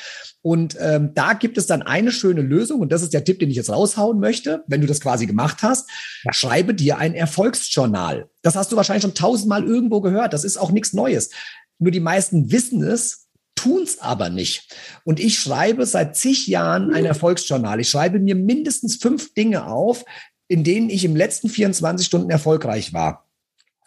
[0.44, 3.50] Und ähm, da gibt es dann eine schöne Lösung, und das ist der Tipp, den
[3.50, 5.90] ich jetzt raushauen möchte, wenn du das quasi gemacht hast,
[6.30, 8.30] schreibe dir ein Erfolgsjournal.
[8.44, 10.34] Das hast du wahrscheinlich schon tausendmal irgendwo gehört.
[10.34, 11.32] Das ist auch nichts Neues.
[11.80, 13.25] Nur die meisten wissen es,
[13.56, 14.76] tun's aber nicht.
[15.04, 17.80] Und ich schreibe seit zig Jahren ein Erfolgsjournal.
[17.80, 20.06] Ich schreibe mir mindestens fünf Dinge auf,
[20.48, 23.25] in denen ich im letzten 24 Stunden erfolgreich war.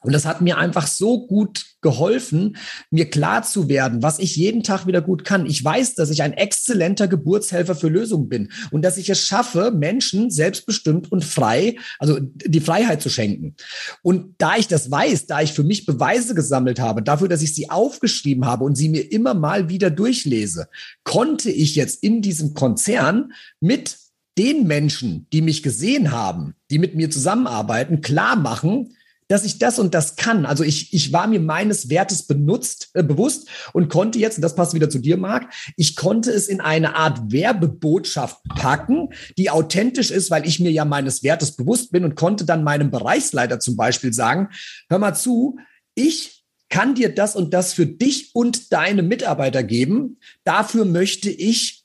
[0.09, 2.57] Und das hat mir einfach so gut geholfen,
[2.91, 5.45] mir klar zu werden, was ich jeden Tag wieder gut kann.
[5.45, 9.71] Ich weiß, dass ich ein exzellenter Geburtshelfer für Lösungen bin und dass ich es schaffe,
[9.71, 13.55] Menschen selbstbestimmt und frei, also die Freiheit zu schenken.
[14.01, 17.55] Und da ich das weiß, da ich für mich Beweise gesammelt habe, dafür, dass ich
[17.55, 20.69] sie aufgeschrieben habe und sie mir immer mal wieder durchlese,
[21.05, 23.99] konnte ich jetzt in diesem Konzern mit
[24.39, 28.95] den Menschen, die mich gesehen haben, die mit mir zusammenarbeiten, klar machen,
[29.29, 30.47] dass ich das und das kann.
[30.47, 34.55] Also ich, ich war mir meines Wertes benutzt, äh, bewusst und konnte jetzt, und das
[34.55, 40.11] passt wieder zu dir, Marc, ich konnte es in eine Art Werbebotschaft packen, die authentisch
[40.11, 43.77] ist, weil ich mir ja meines Wertes bewusst bin und konnte dann meinem Bereichsleiter zum
[43.77, 44.49] Beispiel sagen,
[44.89, 45.59] hör mal zu,
[45.95, 50.19] ich kann dir das und das für dich und deine Mitarbeiter geben.
[50.45, 51.85] Dafür möchte ich,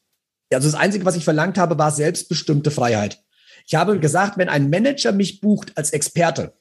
[0.52, 3.24] also das Einzige, was ich verlangt habe, war selbstbestimmte Freiheit.
[3.66, 6.54] Ich habe gesagt, wenn ein Manager mich bucht als Experte,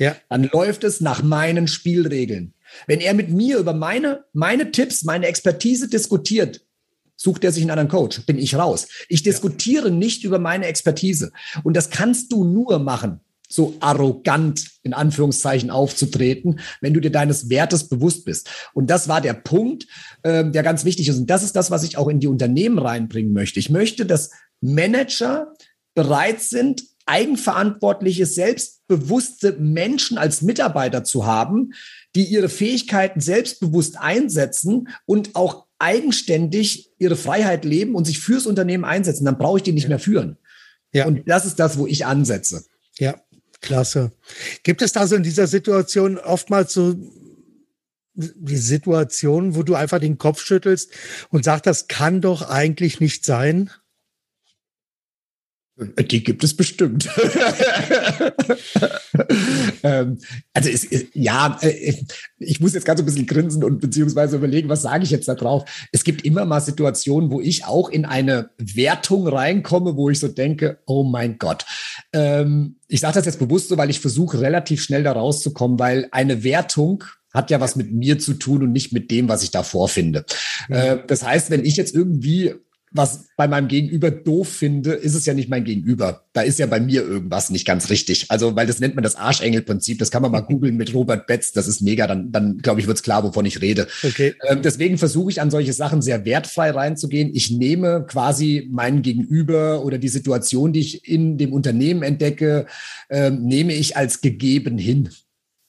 [0.00, 0.16] ja.
[0.28, 2.54] dann läuft es nach meinen Spielregeln.
[2.86, 6.62] Wenn er mit mir über meine, meine Tipps, meine Expertise diskutiert,
[7.16, 8.88] sucht er sich einen anderen Coach, bin ich raus.
[9.08, 9.94] Ich diskutiere ja.
[9.94, 11.32] nicht über meine Expertise.
[11.62, 17.50] Und das kannst du nur machen, so arrogant in Anführungszeichen aufzutreten, wenn du dir deines
[17.50, 18.48] Wertes bewusst bist.
[18.72, 19.86] Und das war der Punkt,
[20.22, 21.18] äh, der ganz wichtig ist.
[21.18, 23.60] Und das ist das, was ich auch in die Unternehmen reinbringen möchte.
[23.60, 25.52] Ich möchte, dass Manager
[25.94, 31.72] bereit sind, eigenverantwortliche, selbstbewusste Menschen als Mitarbeiter zu haben,
[32.14, 38.84] die ihre Fähigkeiten selbstbewusst einsetzen und auch eigenständig ihre Freiheit leben und sich fürs Unternehmen
[38.84, 40.36] einsetzen, dann brauche ich die nicht mehr führen.
[40.92, 41.06] Ja.
[41.06, 42.64] Und das ist das, wo ich ansetze.
[42.98, 43.20] Ja,
[43.60, 44.12] klasse.
[44.62, 46.94] Gibt es da so in dieser Situation oftmals so
[48.14, 50.90] die Situation, wo du einfach den Kopf schüttelst
[51.30, 53.70] und sagst, das kann doch eigentlich nicht sein?
[55.80, 57.08] Die gibt es bestimmt.
[59.82, 60.18] ähm,
[60.52, 61.94] also es, ja, äh,
[62.38, 65.34] ich muss jetzt ganz ein bisschen grinsen und beziehungsweise überlegen, was sage ich jetzt da
[65.34, 65.64] drauf.
[65.92, 70.28] Es gibt immer mal Situationen, wo ich auch in eine Wertung reinkomme, wo ich so
[70.28, 71.64] denke, oh mein Gott.
[72.12, 76.08] Ähm, ich sage das jetzt bewusst so, weil ich versuche relativ schnell da rauszukommen, weil
[76.10, 79.50] eine Wertung hat ja was mit mir zu tun und nicht mit dem, was ich
[79.50, 80.26] da vorfinde.
[80.68, 80.74] Mhm.
[80.74, 82.54] Äh, das heißt, wenn ich jetzt irgendwie
[82.92, 86.24] was bei meinem Gegenüber doof finde, ist es ja nicht mein Gegenüber.
[86.32, 88.26] Da ist ja bei mir irgendwas nicht ganz richtig.
[88.30, 89.98] Also, weil das nennt man das Arschengel-Prinzip.
[89.98, 91.52] Das kann man mal googeln mit Robert Betz.
[91.52, 92.08] Das ist mega.
[92.08, 93.86] Dann, dann glaube ich, wird's klar, wovon ich rede.
[94.02, 94.34] Okay.
[94.48, 97.30] Ähm, deswegen versuche ich an solche Sachen sehr wertfrei reinzugehen.
[97.32, 102.66] Ich nehme quasi meinen Gegenüber oder die Situation, die ich in dem Unternehmen entdecke,
[103.08, 105.10] ähm, nehme ich als gegeben hin.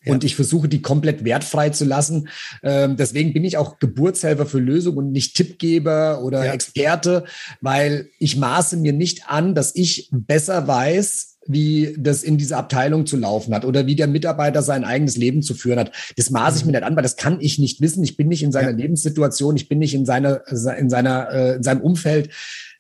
[0.05, 2.29] Und ich versuche, die komplett wertfrei zu lassen.
[2.63, 6.53] Ähm, deswegen bin ich auch Geburtshelfer für Lösungen und nicht Tippgeber oder ja.
[6.53, 7.25] Experte,
[7.61, 13.05] weil ich maße mir nicht an, dass ich besser weiß, wie das in dieser Abteilung
[13.05, 15.91] zu laufen hat oder wie der Mitarbeiter sein eigenes Leben zu führen hat.
[16.15, 18.03] Das maße ich mir nicht an, weil das kann ich nicht wissen.
[18.03, 18.75] Ich bin nicht in seiner ja.
[18.75, 22.29] Lebenssituation, ich bin nicht in seiner, in seiner, äh, in seinem Umfeld.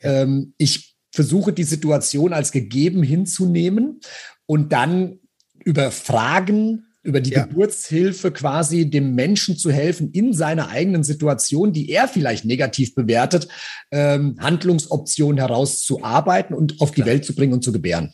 [0.01, 3.99] Ähm, ich versuche die Situation als gegeben hinzunehmen
[4.45, 5.19] und dann
[5.63, 7.45] über Fragen über die ja.
[7.45, 13.47] Geburtshilfe quasi dem Menschen zu helfen, in seiner eigenen Situation, die er vielleicht negativ bewertet,
[13.91, 17.07] ähm, Handlungsoptionen herauszuarbeiten und auf die ja.
[17.07, 18.13] Welt zu bringen und zu gebären.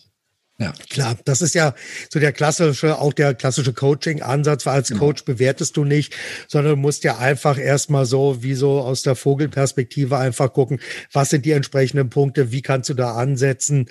[0.60, 1.16] Ja, klar.
[1.26, 1.76] Das ist ja
[2.12, 5.02] so der klassische, auch der klassische Coaching-Ansatz, weil als genau.
[5.02, 6.16] Coach bewertest du nicht,
[6.48, 10.80] sondern du musst ja einfach erstmal so, wie so aus der Vogelperspektive einfach gucken,
[11.14, 13.88] was sind die entsprechenden Punkte, wie kannst du da ansetzen?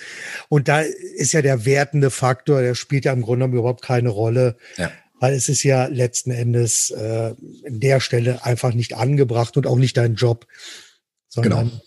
[0.48, 4.08] Und da ist ja der wertende Faktor, der spielt ja im Grunde genommen überhaupt keine
[4.08, 4.56] Rolle.
[4.76, 4.90] Ja.
[5.20, 9.78] Weil es ist ja letzten Endes äh, in der Stelle einfach nicht angebracht und auch
[9.78, 10.46] nicht dein Job.
[11.28, 11.80] Sondern genau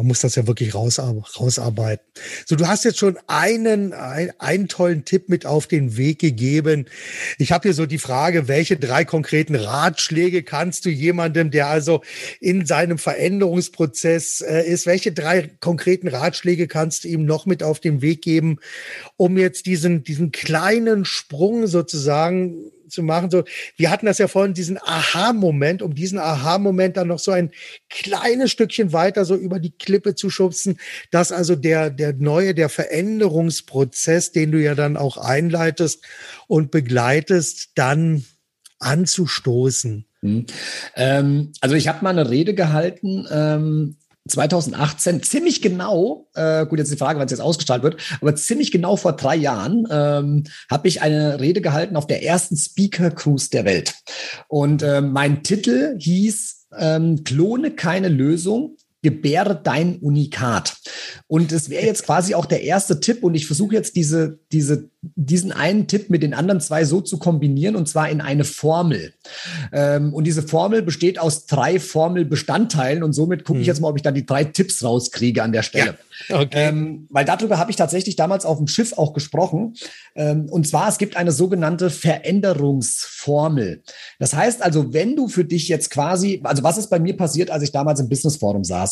[0.00, 2.06] man muss das ja wirklich rausarbeiten.
[2.46, 6.86] So, du hast jetzt schon einen, ein, einen tollen Tipp mit auf den Weg gegeben.
[7.36, 12.00] Ich habe hier so die Frage, welche drei konkreten Ratschläge kannst du jemandem, der also
[12.40, 17.78] in seinem Veränderungsprozess äh, ist, welche drei konkreten Ratschläge kannst du ihm noch mit auf
[17.78, 18.56] den Weg geben,
[19.18, 23.30] um jetzt diesen, diesen kleinen Sprung sozusagen zu machen.
[23.30, 23.44] So,
[23.76, 27.50] wir hatten das ja vorhin, diesen Aha-Moment, um diesen Aha-Moment dann noch so ein
[27.88, 30.78] kleines Stückchen weiter so über die Klippe zu schubsen,
[31.10, 36.04] dass also der, der neue, der Veränderungsprozess, den du ja dann auch einleitest
[36.46, 38.24] und begleitest, dann
[38.78, 40.06] anzustoßen.
[40.22, 40.46] Hm.
[40.96, 43.96] Ähm, also ich habe mal eine Rede gehalten ähm,
[44.28, 48.70] 2018, ziemlich genau, äh, gut, jetzt die Frage, wann es jetzt ausgestrahlt wird, aber ziemlich
[48.70, 53.50] genau vor drei Jahren ähm, habe ich eine Rede gehalten auf der ersten Speaker Cruise
[53.50, 53.94] der Welt.
[54.48, 60.76] Und äh, mein Titel hieß ähm, Klone keine Lösung, gebäre dein Unikat.
[61.26, 64.90] Und es wäre jetzt quasi auch der erste Tipp und ich versuche jetzt diese, diese,
[65.00, 69.14] diesen einen Tipp mit den anderen zwei so zu kombinieren und zwar in eine Formel.
[69.72, 73.68] Ähm, und diese Formel besteht aus drei Formelbestandteilen und somit gucke ich mhm.
[73.68, 75.96] jetzt mal, ob ich da die drei Tipps rauskriege an der Stelle.
[76.28, 76.68] Ja, okay.
[76.68, 79.74] Ähm, weil darüber habe ich tatsächlich damals auf dem Schiff auch gesprochen.
[80.14, 83.82] Ähm, und zwar, es gibt eine sogenannte Veränderungsformel.
[84.18, 87.50] Das heißt also, wenn du für dich jetzt quasi, also was ist bei mir passiert,
[87.50, 88.89] als ich damals im Business Forum saß?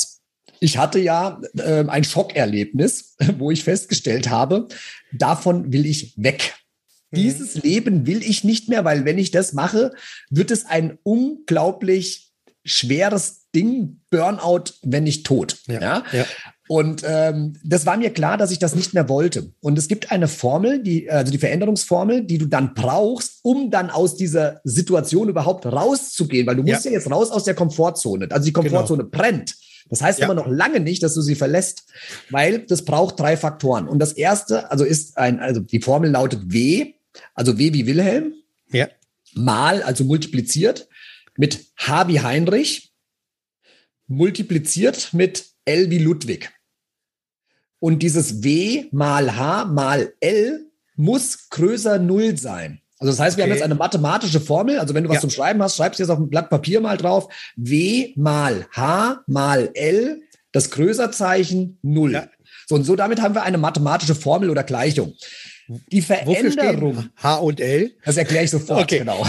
[0.60, 4.68] Ich hatte ja äh, ein Schockerlebnis, wo ich festgestellt habe,
[5.12, 6.54] davon will ich weg.
[7.10, 7.16] Mhm.
[7.16, 9.92] Dieses Leben will ich nicht mehr, weil wenn ich das mache,
[10.30, 12.32] wird es ein unglaublich
[12.64, 15.56] schweres Ding, Burnout, wenn nicht tot.
[15.66, 16.04] Ja, ja?
[16.12, 16.26] ja.
[16.68, 19.52] Und ähm, das war mir klar, dass ich das nicht mehr wollte.
[19.60, 23.88] Und es gibt eine Formel, die, also die Veränderungsformel, die du dann brauchst, um dann
[23.88, 28.28] aus dieser Situation überhaupt rauszugehen, weil du musst ja, ja jetzt raus aus der Komfortzone.
[28.30, 28.64] Also die genau.
[28.64, 29.10] Komfortzone genau.
[29.10, 29.56] brennt.
[29.88, 30.26] Das heißt ja.
[30.26, 31.84] aber noch lange nicht, dass du sie verlässt,
[32.30, 33.88] weil das braucht drei Faktoren.
[33.88, 36.94] Und das erste, also ist ein, also die Formel lautet W,
[37.34, 38.34] also W wie Wilhelm,
[38.70, 38.88] ja.
[39.34, 40.88] mal, also multipliziert
[41.36, 42.92] mit H wie Heinrich,
[44.06, 46.50] multipliziert mit L wie Ludwig.
[47.80, 52.80] Und dieses W mal H mal L muss größer Null sein.
[53.00, 53.50] Also das heißt, wir okay.
[53.50, 54.78] haben jetzt eine mathematische Formel.
[54.78, 55.20] Also wenn du was ja.
[55.20, 57.32] zum Schreiben hast, schreibst du jetzt auf ein Blatt Papier mal drauf.
[57.56, 60.20] W mal H mal L,
[60.52, 62.12] das Größerzeichen Null.
[62.12, 62.28] Ja.
[62.66, 65.14] So und so damit haben wir eine mathematische Formel oder Gleichung.
[65.92, 67.10] Die Veränderung.
[67.16, 67.92] H und L?
[68.04, 69.00] Das erkläre ich sofort, okay.
[69.00, 69.22] genau.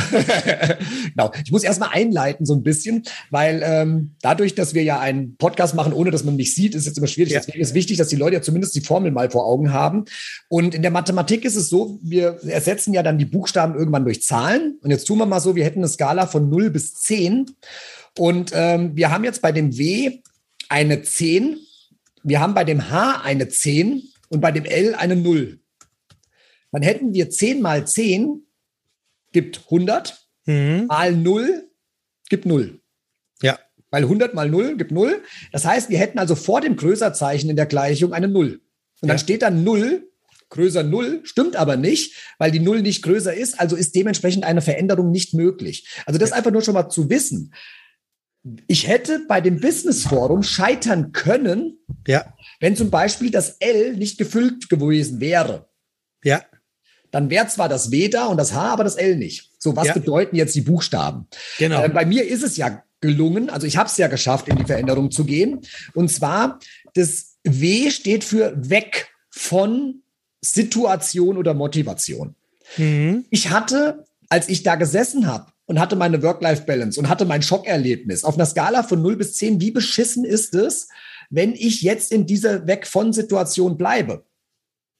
[1.10, 1.32] genau.
[1.44, 5.76] Ich muss erstmal einleiten, so ein bisschen, weil ähm, dadurch, dass wir ja einen Podcast
[5.76, 7.34] machen, ohne dass man mich sieht, ist jetzt immer schwierig.
[7.34, 7.40] Ja.
[7.40, 10.06] Deswegen ist wichtig, dass die Leute ja zumindest die Formel mal vor Augen haben.
[10.48, 14.24] Und in der Mathematik ist es so, wir ersetzen ja dann die Buchstaben irgendwann durch
[14.24, 14.78] Zahlen.
[14.82, 17.48] Und jetzt tun wir mal so, wir hätten eine Skala von 0 bis 10.
[18.18, 20.20] Und ähm, wir haben jetzt bei dem W
[20.70, 21.58] eine 10,
[22.24, 25.59] wir haben bei dem H eine 10 und bei dem L eine 0
[26.72, 28.46] dann hätten wir 10 mal 10
[29.32, 30.86] gibt 100, mhm.
[30.88, 31.70] mal 0
[32.30, 32.80] gibt 0.
[33.42, 33.60] Ja.
[33.90, 35.22] Weil 100 mal 0 gibt 0.
[35.52, 38.62] Das heißt, wir hätten also vor dem Größerzeichen in der Gleichung eine 0.
[39.02, 40.10] Und dann steht dann 0,
[40.50, 44.62] größer 0, stimmt aber nicht, weil die 0 nicht größer ist, also ist dementsprechend eine
[44.62, 45.88] Veränderung nicht möglich.
[46.06, 46.36] Also das ja.
[46.36, 47.54] einfach nur schon mal zu wissen.
[48.68, 51.78] Ich hätte bei dem Business Forum scheitern können,
[52.08, 52.34] ja.
[52.60, 55.69] wenn zum Beispiel das L nicht gefüllt gewesen wäre.
[57.12, 59.50] Dann wäre zwar das W da und das H, aber das L nicht.
[59.58, 59.94] So, was ja.
[59.94, 61.28] bedeuten jetzt die Buchstaben?
[61.58, 61.84] Genau.
[61.84, 64.66] Äh, bei mir ist es ja gelungen, also ich habe es ja geschafft, in die
[64.66, 65.62] Veränderung zu gehen.
[65.94, 66.60] Und zwar,
[66.94, 70.02] das W steht für weg von
[70.42, 72.36] Situation oder Motivation.
[72.78, 73.26] Mhm.
[73.30, 78.24] Ich hatte, als ich da gesessen habe und hatte meine Work-Life-Balance und hatte mein Schockerlebnis
[78.24, 80.90] auf einer Skala von 0 bis 10, wie beschissen ist es,
[81.30, 84.26] wenn ich jetzt in dieser Weg von Situation bleibe?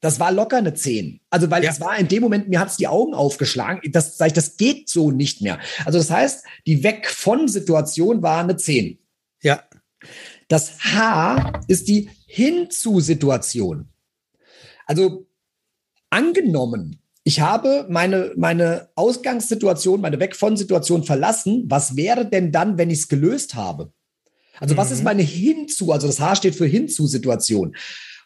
[0.02, 1.20] Das war locker eine 10.
[1.30, 1.72] Also, weil ja.
[1.72, 3.82] es war in dem Moment, mir hat es die Augen aufgeschlagen.
[3.92, 5.60] Das, sag ich, das geht so nicht mehr.
[5.86, 8.98] Also, das heißt, die Weg von Situation war eine 10.
[9.42, 9.64] Ja.
[10.48, 13.90] Das H ist die hinzu Situation.
[14.86, 15.28] Also,
[16.10, 21.66] angenommen, ich habe meine, meine Ausgangssituation, meine Weg von Situation verlassen.
[21.68, 23.92] Was wäre denn dann, wenn ich es gelöst habe?
[24.62, 24.78] Also, mhm.
[24.78, 25.06] was ist mhm.
[25.06, 25.92] meine hinzu?
[25.92, 27.76] Also, das H steht für hinzu Situation.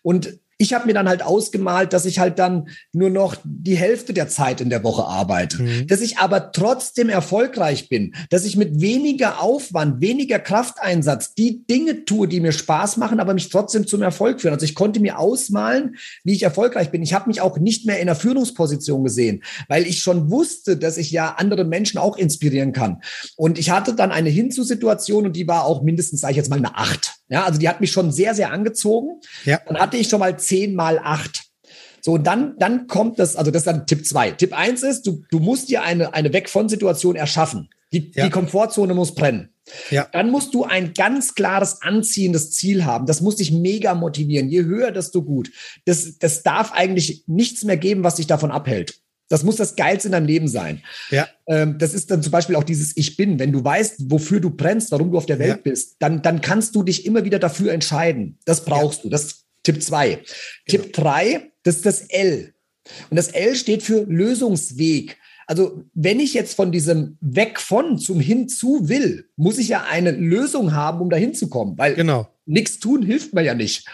[0.03, 4.13] Und ich habe mir dann halt ausgemalt, dass ich halt dann nur noch die Hälfte
[4.13, 5.87] der Zeit in der Woche arbeite, mhm.
[5.87, 12.05] dass ich aber trotzdem erfolgreich bin, dass ich mit weniger Aufwand, weniger Krafteinsatz die Dinge
[12.05, 14.53] tue, die mir Spaß machen, aber mich trotzdem zum Erfolg führen.
[14.53, 17.01] Also ich konnte mir ausmalen, wie ich erfolgreich bin.
[17.01, 20.97] Ich habe mich auch nicht mehr in der Führungsposition gesehen, weil ich schon wusste, dass
[20.97, 23.01] ich ja andere Menschen auch inspirieren kann.
[23.35, 26.57] Und ich hatte dann eine Hinzu-Situation und die war auch mindestens, sage ich jetzt mal,
[26.57, 27.13] eine Acht.
[27.29, 29.19] Ja, also die hat mich schon sehr, sehr angezogen.
[29.45, 29.59] Ja.
[29.65, 31.43] Dann hatte ich schon mal 10 mal 8.
[32.01, 34.31] So, und dann, dann kommt das, also das ist dann Tipp 2.
[34.31, 37.69] Tipp 1 ist, du, du musst dir eine, eine Weg von Situation erschaffen.
[37.93, 38.25] Die, ja.
[38.25, 39.53] die Komfortzone muss brennen.
[39.89, 40.07] Ja.
[40.11, 43.05] Dann musst du ein ganz klares anziehendes Ziel haben.
[43.05, 44.49] Das muss dich mega motivieren.
[44.49, 45.51] Je höher, desto gut.
[45.85, 48.99] Das, das darf eigentlich nichts mehr geben, was dich davon abhält.
[49.29, 50.83] Das muss das Geilste in deinem Leben sein.
[51.09, 51.27] Ja.
[51.47, 53.39] Ähm, das ist dann zum Beispiel auch dieses Ich bin.
[53.39, 55.61] Wenn du weißt, wofür du brennst, warum du auf der Welt ja.
[55.63, 58.37] bist, dann, dann kannst du dich immer wieder dafür entscheiden.
[58.45, 59.03] Das brauchst ja.
[59.03, 59.09] du.
[59.09, 60.09] Das Tipp 2.
[60.09, 60.23] Genau.
[60.67, 62.53] Tipp 3, das ist das L.
[63.09, 65.17] Und das L steht für Lösungsweg.
[65.47, 70.11] Also wenn ich jetzt von diesem Weg von zum Hinzu will, muss ich ja eine
[70.11, 71.77] Lösung haben, um dahin zu kommen.
[71.77, 72.27] Weil genau.
[72.45, 73.87] nichts tun hilft mir ja nicht.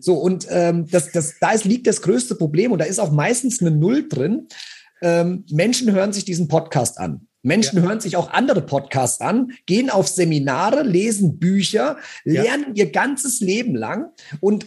[0.00, 3.12] So, und ähm, das, das, da ist, liegt das größte Problem und da ist auch
[3.12, 4.48] meistens eine Null drin.
[5.02, 7.28] Ähm, Menschen hören sich diesen Podcast an.
[7.42, 7.84] Menschen ja.
[7.84, 12.84] hören sich auch andere Podcasts an, gehen auf Seminare, lesen Bücher, lernen ja.
[12.84, 14.10] ihr ganzes Leben lang
[14.40, 14.66] und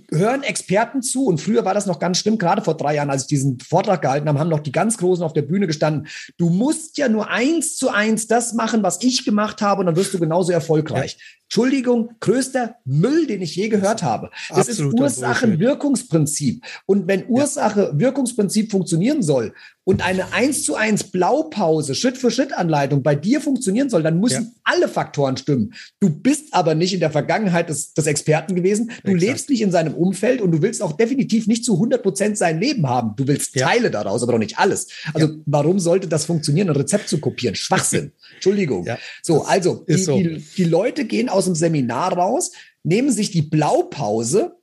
[0.13, 1.25] hören Experten zu.
[1.25, 4.01] Und früher war das noch ganz schlimm, gerade vor drei Jahren, als ich diesen Vortrag
[4.01, 6.07] gehalten habe, haben noch die ganz Großen auf der Bühne gestanden.
[6.37, 9.95] Du musst ja nur eins zu eins das machen, was ich gemacht habe, und dann
[9.95, 11.17] wirst du genauso erfolgreich.
[11.17, 11.41] Ja.
[11.51, 14.29] Entschuldigung, größter Müll, den ich je gehört habe.
[14.47, 16.63] Das Absolut, ist Ursache-Wirkungsprinzip.
[16.85, 23.03] Und wenn Ursache-Wirkungsprinzip funktionieren soll und eine eins zu eins Blaupause, Schritt für Schritt Anleitung
[23.03, 24.49] bei dir funktionieren soll, dann müssen ja.
[24.63, 25.73] alle Faktoren stimmen.
[25.99, 28.91] Du bist aber nicht in der Vergangenheit des, des Experten gewesen.
[29.03, 29.21] Du Exakt.
[29.21, 32.59] lebst nicht in seinem Umfeld und du willst auch definitiv nicht zu 100 Prozent sein
[32.59, 33.15] Leben haben.
[33.15, 33.67] Du willst ja.
[33.67, 34.87] Teile daraus, aber doch nicht alles.
[35.13, 35.33] Also ja.
[35.45, 37.55] warum sollte das funktionieren, ein Rezept zu kopieren?
[37.55, 38.11] Schwachsinn.
[38.35, 38.87] Entschuldigung.
[39.21, 40.17] so, also die, so.
[40.17, 42.51] Die, die Leute gehen aus dem Seminar raus,
[42.83, 44.57] nehmen sich die Blaupause,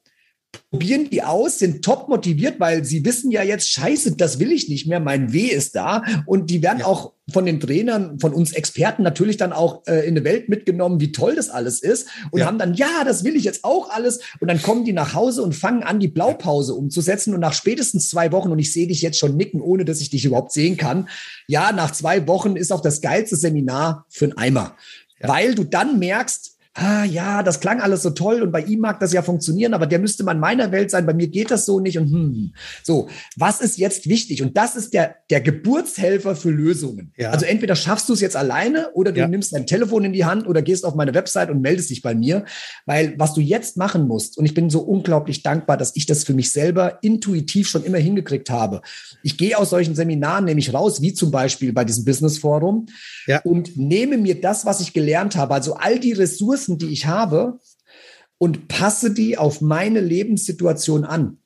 [0.70, 4.68] probieren die aus, sind top motiviert, weil sie wissen ja jetzt, scheiße, das will ich
[4.68, 6.02] nicht mehr, mein Weh ist da.
[6.26, 6.86] Und die werden ja.
[6.86, 11.00] auch von den Trainern, von uns Experten natürlich dann auch äh, in eine Welt mitgenommen,
[11.00, 12.08] wie toll das alles ist.
[12.30, 12.46] Und ja.
[12.46, 14.20] haben dann, ja, das will ich jetzt auch alles.
[14.40, 17.34] Und dann kommen die nach Hause und fangen an, die Blaupause umzusetzen.
[17.34, 20.10] Und nach spätestens zwei Wochen, und ich sehe dich jetzt schon nicken, ohne dass ich
[20.10, 21.08] dich überhaupt sehen kann,
[21.46, 24.76] ja, nach zwei Wochen ist auch das geilste Seminar für einen Eimer.
[25.20, 25.28] Ja.
[25.28, 29.00] Weil du dann merkst, ah ja, das klang alles so toll und bei ihm mag
[29.00, 31.66] das ja funktionieren, aber der müsste mal in meiner Welt sein, bei mir geht das
[31.66, 32.52] so nicht und hm.
[32.84, 34.42] So, was ist jetzt wichtig?
[34.42, 37.12] Und das ist der, der Geburtshelfer für Lösungen.
[37.16, 37.30] Ja.
[37.30, 39.28] Also entweder schaffst du es jetzt alleine oder du ja.
[39.28, 42.14] nimmst dein Telefon in die Hand oder gehst auf meine Website und meldest dich bei
[42.14, 42.44] mir,
[42.86, 46.24] weil was du jetzt machen musst, und ich bin so unglaublich dankbar, dass ich das
[46.24, 48.82] für mich selber intuitiv schon immer hingekriegt habe.
[49.22, 52.86] Ich gehe aus solchen Seminaren nämlich raus, wie zum Beispiel bei diesem Business Forum
[53.26, 53.40] ja.
[53.42, 57.58] und nehme mir das, was ich gelernt habe, also all die Ressourcen, die ich habe,
[58.38, 61.38] und passe die auf meine Lebenssituation an.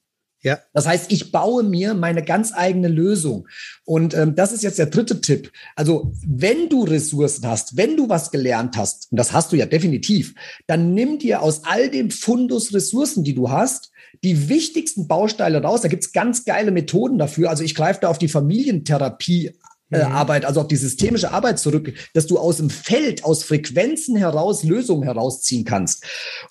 [0.42, 0.58] Ja.
[0.72, 3.46] Das heißt, ich baue mir meine ganz eigene Lösung.
[3.84, 5.52] Und ähm, das ist jetzt der dritte Tipp.
[5.76, 9.66] Also, wenn du Ressourcen hast, wenn du was gelernt hast, und das hast du ja
[9.66, 10.34] definitiv,
[10.66, 13.92] dann nimm dir aus all dem Fundus Ressourcen, die du hast,
[14.24, 15.82] die wichtigsten Bausteine raus.
[15.82, 17.48] Da gibt's ganz geile Methoden dafür.
[17.48, 19.52] Also ich greife da auf die Familientherapie
[19.92, 20.12] äh, mhm.
[20.12, 24.64] Arbeit, also auf die systemische Arbeit zurück, dass du aus dem Feld, aus Frequenzen heraus
[24.64, 26.04] Lösungen herausziehen kannst.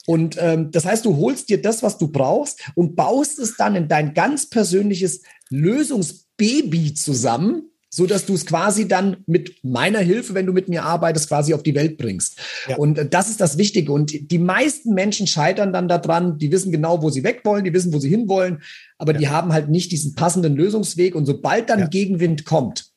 [0.05, 3.75] Und ähm, das heißt, du holst dir das, was du brauchst und baust es dann
[3.75, 10.33] in dein ganz persönliches Lösungsbaby zusammen, so dass du es quasi dann mit meiner Hilfe,
[10.33, 12.39] wenn du mit mir arbeitest, quasi auf die Welt bringst.
[12.69, 12.77] Ja.
[12.77, 13.91] Und äh, das ist das Wichtige.
[13.91, 17.73] Und die meisten Menschen scheitern dann daran, die wissen genau, wo sie weg wollen, die
[17.73, 18.61] wissen, wo sie hinwollen,
[18.97, 19.19] aber ja.
[19.19, 21.15] die haben halt nicht diesen passenden Lösungsweg.
[21.15, 21.87] Und sobald dann ja.
[21.87, 22.90] Gegenwind kommt,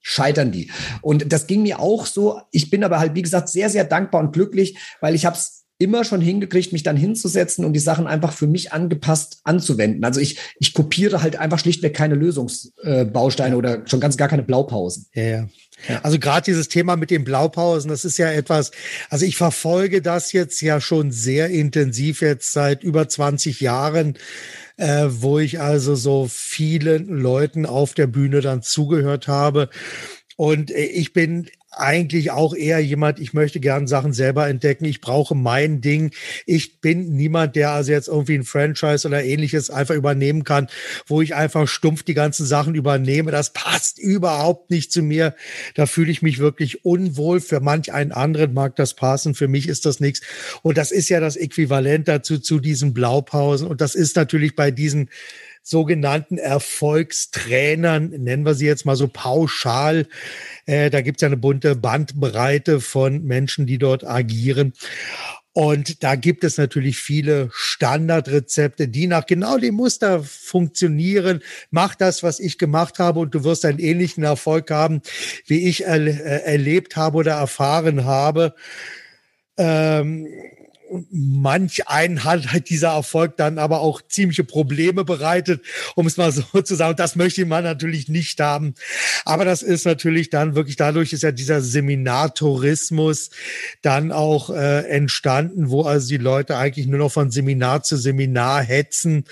[0.00, 0.70] scheitern die.
[1.02, 2.40] Und das ging mir auch so.
[2.50, 5.58] Ich bin aber halt, wie gesagt, sehr, sehr dankbar und glücklich, weil ich habe es
[5.78, 10.04] immer schon hingekriegt, mich dann hinzusetzen und die Sachen einfach für mich angepasst anzuwenden.
[10.04, 14.42] Also ich, ich kopiere halt einfach schlichtweg keine Lösungsbausteine äh, oder schon ganz gar keine
[14.42, 15.06] Blaupausen.
[15.14, 15.48] Ja, ja.
[15.88, 16.00] Ja.
[16.02, 18.72] Also gerade dieses Thema mit den Blaupausen, das ist ja etwas,
[19.10, 24.18] also ich verfolge das jetzt ja schon sehr intensiv jetzt seit über 20 Jahren
[24.78, 29.68] äh, wo ich also so vielen Leuten auf der Bühne dann zugehört habe.
[30.36, 31.48] Und äh, ich bin
[31.78, 34.84] eigentlich auch eher jemand, ich möchte gern Sachen selber entdecken.
[34.84, 36.10] Ich brauche mein Ding.
[36.46, 40.68] Ich bin niemand, der also jetzt irgendwie ein Franchise oder ähnliches einfach übernehmen kann,
[41.06, 43.30] wo ich einfach stumpf die ganzen Sachen übernehme.
[43.30, 45.34] Das passt überhaupt nicht zu mir.
[45.74, 47.40] Da fühle ich mich wirklich unwohl.
[47.40, 49.34] Für manch einen anderen mag das passen.
[49.34, 50.20] Für mich ist das nichts.
[50.62, 53.66] Und das ist ja das Äquivalent dazu, zu diesen Blaupausen.
[53.66, 55.10] Und das ist natürlich bei diesen
[55.68, 60.06] sogenannten Erfolgstrainern, nennen wir sie jetzt mal so pauschal.
[60.66, 64.72] Äh, da gibt es ja eine bunte Bandbreite von Menschen, die dort agieren.
[65.52, 71.42] Und da gibt es natürlich viele Standardrezepte, die nach genau dem Muster funktionieren.
[71.70, 75.02] Mach das, was ich gemacht habe und du wirst einen ähnlichen Erfolg haben,
[75.46, 78.54] wie ich er, äh, erlebt habe oder erfahren habe.
[79.56, 80.28] Ähm,
[81.10, 85.62] manch einen hat halt dieser Erfolg dann aber auch ziemliche Probleme bereitet,
[85.94, 86.96] um es mal so zu sagen.
[86.96, 88.74] Das möchte man natürlich nicht haben.
[89.24, 93.30] Aber das ist natürlich dann wirklich dadurch ist ja dieser Seminartourismus
[93.82, 98.62] dann auch äh, entstanden, wo also die Leute eigentlich nur noch von Seminar zu Seminar
[98.62, 99.24] hetzen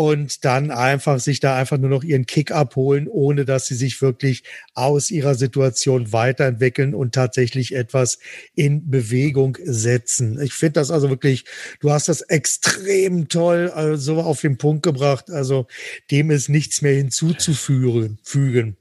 [0.00, 4.00] und dann einfach sich da einfach nur noch ihren Kick abholen, ohne dass sie sich
[4.00, 8.18] wirklich aus ihrer Situation weiterentwickeln und tatsächlich etwas
[8.54, 10.40] in Bewegung setzen.
[10.40, 11.44] Ich finde das also wirklich,
[11.80, 15.28] du hast das extrem toll also auf den Punkt gebracht.
[15.28, 15.66] Also
[16.10, 18.18] dem ist nichts mehr hinzuzufügen.
[18.22, 18.78] Fügen.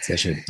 [0.00, 0.44] Sehr schön.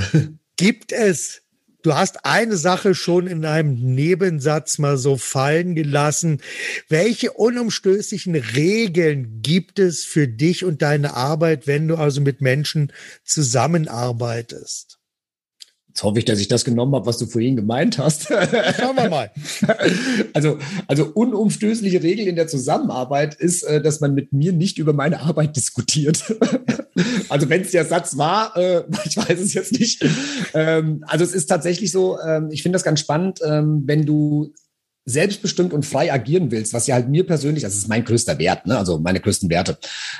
[0.59, 1.41] Gibt es
[1.83, 6.43] Du hast eine Sache schon in einem Nebensatz mal so fallen gelassen.
[6.89, 12.93] Welche unumstößlichen Regeln gibt es für dich und deine Arbeit, wenn du also mit Menschen
[13.24, 15.00] zusammenarbeitest?
[15.91, 18.28] Jetzt hoffe ich, dass ich das genommen habe, was du vorhin gemeint hast.
[18.28, 19.30] Schauen wir mal.
[20.32, 24.93] Also, also unumstößliche Regel in der Zusammenarbeit ist, äh, dass man mit mir nicht über
[24.93, 26.22] meine Arbeit diskutiert.
[27.28, 30.05] Also wenn es der Satz war, äh, ich weiß es jetzt nicht.
[30.53, 34.53] Ähm, also es ist tatsächlich so, ähm, ich finde das ganz spannend, ähm, wenn du
[35.07, 38.67] selbstbestimmt und frei agieren willst, was ja halt mir persönlich, das ist mein größter Wert,
[38.67, 38.79] ne?
[38.79, 39.79] also meine größten Werte,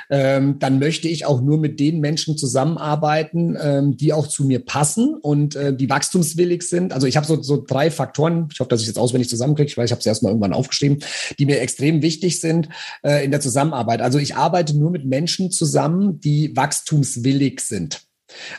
[0.09, 4.59] ähm, dann möchte ich auch nur mit den Menschen zusammenarbeiten, ähm, die auch zu mir
[4.59, 6.93] passen und äh, die wachstumswillig sind.
[6.93, 9.85] Also ich habe so, so drei Faktoren, ich hoffe, dass ich jetzt auswendig zusammenkriege, weiß,
[9.85, 10.99] ich habe es erstmal irgendwann aufgeschrieben,
[11.37, 12.69] die mir extrem wichtig sind
[13.03, 14.01] äh, in der Zusammenarbeit.
[14.01, 18.01] Also ich arbeite nur mit Menschen zusammen, die wachstumswillig sind.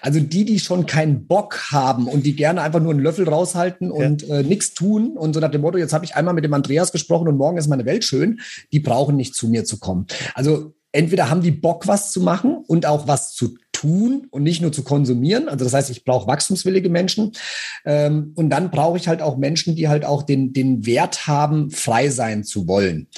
[0.00, 3.90] Also die, die schon keinen Bock haben und die gerne einfach nur einen Löffel raushalten
[3.90, 4.36] und ja.
[4.36, 6.92] äh, nichts tun und so nach dem Motto, jetzt habe ich einmal mit dem Andreas
[6.92, 8.40] gesprochen und morgen ist meine Welt schön,
[8.72, 10.06] die brauchen nicht zu mir zu kommen.
[10.34, 14.62] Also entweder haben die Bock, was zu machen und auch was zu tun und nicht
[14.62, 15.48] nur zu konsumieren.
[15.48, 17.32] Also das heißt, ich brauche wachstumswillige Menschen.
[17.84, 21.70] Ähm, und dann brauche ich halt auch Menschen, die halt auch den, den Wert haben,
[21.70, 23.08] frei sein zu wollen.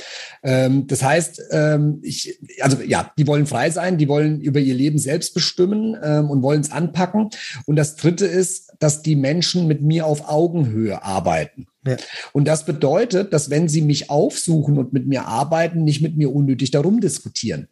[0.42, 4.74] Ähm, das heißt, ähm, ich, also ja, die wollen frei sein, die wollen über ihr
[4.74, 7.28] Leben selbst bestimmen ähm, und wollen es anpacken.
[7.66, 11.66] Und das Dritte ist, dass die Menschen mit mir auf Augenhöhe arbeiten.
[11.86, 11.96] Ja.
[12.32, 16.34] Und das bedeutet, dass wenn sie mich aufsuchen und mit mir arbeiten, nicht mit mir
[16.34, 17.68] unnötig darum diskutieren.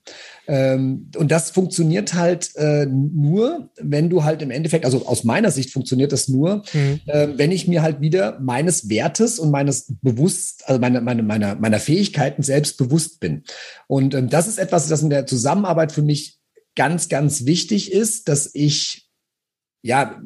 [0.47, 5.51] Ähm, und das funktioniert halt äh, nur, wenn du halt im Endeffekt, also aus meiner
[5.51, 7.01] Sicht funktioniert das nur, mhm.
[7.07, 11.55] äh, wenn ich mir halt wieder meines Wertes und meines bewusst, also meine, meine, meiner,
[11.55, 13.45] meiner Fähigkeiten selbst bewusst bin.
[13.87, 16.39] Und ähm, das ist etwas, das in der Zusammenarbeit für mich
[16.75, 19.09] ganz, ganz wichtig ist, dass ich
[19.83, 20.21] ja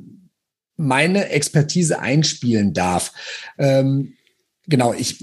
[0.77, 3.12] meine Expertise einspielen darf.
[3.59, 4.14] Ähm,
[4.66, 5.18] genau, ich,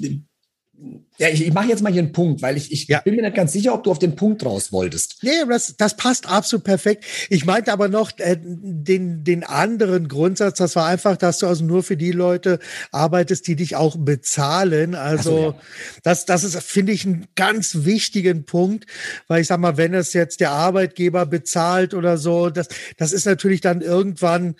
[1.19, 2.99] ja, ich, ich mache jetzt mal hier einen Punkt, weil ich, ich ja.
[3.01, 5.17] bin mir nicht ganz sicher, ob du auf den Punkt raus wolltest.
[5.21, 7.05] Nee, das, das passt absolut perfekt.
[7.29, 11.63] Ich meinte aber noch äh, den, den anderen Grundsatz, das war einfach, dass du also
[11.63, 12.57] nur für die Leute
[12.91, 14.95] arbeitest, die dich auch bezahlen.
[14.95, 15.55] Also so, ja.
[16.01, 18.85] das, das ist, finde ich, einen ganz wichtigen Punkt,
[19.27, 23.25] weil ich sag mal, wenn es jetzt der Arbeitgeber bezahlt oder so, das, das ist
[23.25, 24.55] natürlich dann irgendwann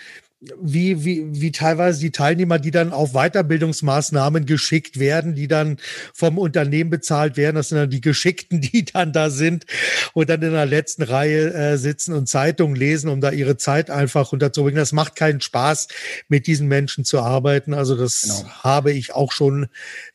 [0.60, 5.78] wie, wie, wie teilweise die Teilnehmer, die dann auf Weiterbildungsmaßnahmen geschickt werden, die dann
[6.14, 7.56] vom Unternehmen bezahlt werden.
[7.56, 9.66] Das sind dann die Geschickten, die dann da sind
[10.14, 13.90] und dann in der letzten Reihe äh, sitzen und Zeitungen lesen, um da ihre Zeit
[13.90, 14.78] einfach unterzubringen.
[14.78, 15.88] Das macht keinen Spaß,
[16.28, 17.74] mit diesen Menschen zu arbeiten.
[17.74, 18.50] Also das genau.
[18.64, 19.68] habe ich auch schon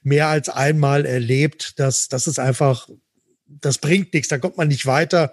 [0.03, 1.79] mehr als einmal erlebt.
[1.79, 2.89] dass das ist einfach
[3.49, 5.33] das bringt nichts, da kommt man nicht weiter.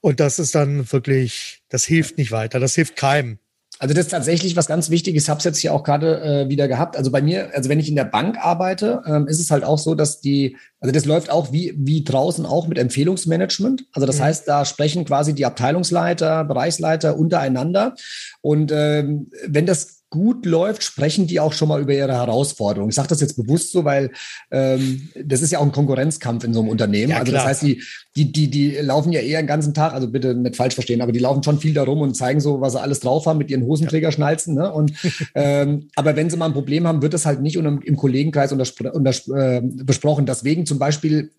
[0.00, 3.40] Und das ist dann wirklich, das hilft nicht weiter, das hilft keinem.
[3.78, 5.24] Also das ist tatsächlich was ganz Wichtiges.
[5.24, 6.96] Ich habe es jetzt hier auch gerade äh, wieder gehabt.
[6.96, 9.78] Also bei mir, also wenn ich in der Bank arbeite, ähm, ist es halt auch
[9.78, 13.86] so, dass die, also das läuft auch wie, wie draußen auch mit Empfehlungsmanagement.
[13.92, 14.24] Also das mhm.
[14.24, 17.94] heißt, da sprechen quasi die Abteilungsleiter, Bereichsleiter untereinander.
[18.40, 22.90] Und ähm, wenn das gut läuft, sprechen die auch schon mal über ihre Herausforderungen.
[22.90, 24.10] Ich sage das jetzt bewusst so, weil
[24.50, 27.10] ähm, das ist ja auch ein Konkurrenzkampf in so einem Unternehmen.
[27.10, 27.82] Ja, also das heißt, die,
[28.16, 31.12] die, die, die laufen ja eher den ganzen Tag, also bitte nicht falsch verstehen, aber
[31.12, 33.64] die laufen schon viel darum und zeigen so, was sie alles drauf haben mit ihren
[33.64, 34.54] Hosenträgerschnalzen.
[34.54, 34.72] Ne?
[34.72, 34.92] Und
[35.34, 38.52] ähm, aber wenn sie mal ein Problem haben, wird das halt nicht im, im Kollegenkreis
[38.52, 40.26] äh, besprochen.
[40.26, 41.32] Deswegen zum Beispiel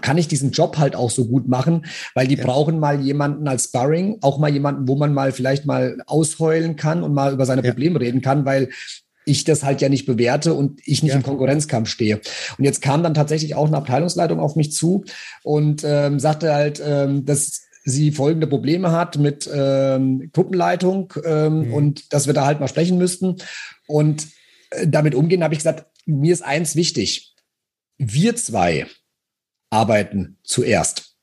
[0.00, 2.44] kann ich diesen Job halt auch so gut machen, weil die ja.
[2.44, 7.02] brauchen mal jemanden als Sparring, auch mal jemanden, wo man mal vielleicht mal ausheulen kann
[7.02, 7.70] und mal über seine ja.
[7.70, 8.68] Probleme reden kann, weil
[9.26, 11.16] ich das halt ja nicht bewerte und ich nicht ja.
[11.16, 12.20] im Konkurrenzkampf stehe.
[12.58, 15.04] Und jetzt kam dann tatsächlich auch eine Abteilungsleitung auf mich zu
[15.42, 21.74] und ähm, sagte halt, ähm, dass sie folgende Probleme hat mit ähm, Gruppenleitung ähm, mhm.
[21.74, 23.36] und dass wir da halt mal sprechen müssten.
[23.86, 24.28] Und
[24.70, 27.34] äh, damit umgehen habe ich gesagt, mir ist eins wichtig.
[27.96, 28.86] Wir zwei,
[29.74, 31.16] arbeiten zuerst.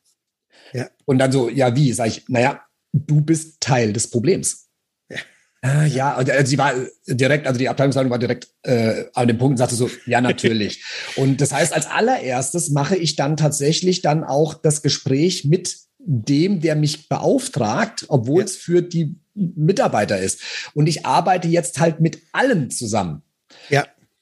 [0.74, 0.90] Ja.
[1.06, 1.94] Und dann so, ja, wie?
[1.94, 4.68] Sag ich, naja, du bist Teil des Problems.
[5.10, 5.18] Ja.
[5.64, 6.74] Äh, ja, also sie war
[7.08, 10.84] direkt, also die Abteilungsleitung war direkt äh, an dem Punkt und sagte so, ja, natürlich.
[11.16, 16.60] und das heißt, als allererstes mache ich dann tatsächlich dann auch das Gespräch mit dem,
[16.60, 18.46] der mich beauftragt, obwohl ja.
[18.46, 20.42] es für die Mitarbeiter ist.
[20.74, 23.22] Und ich arbeite jetzt halt mit allen zusammen.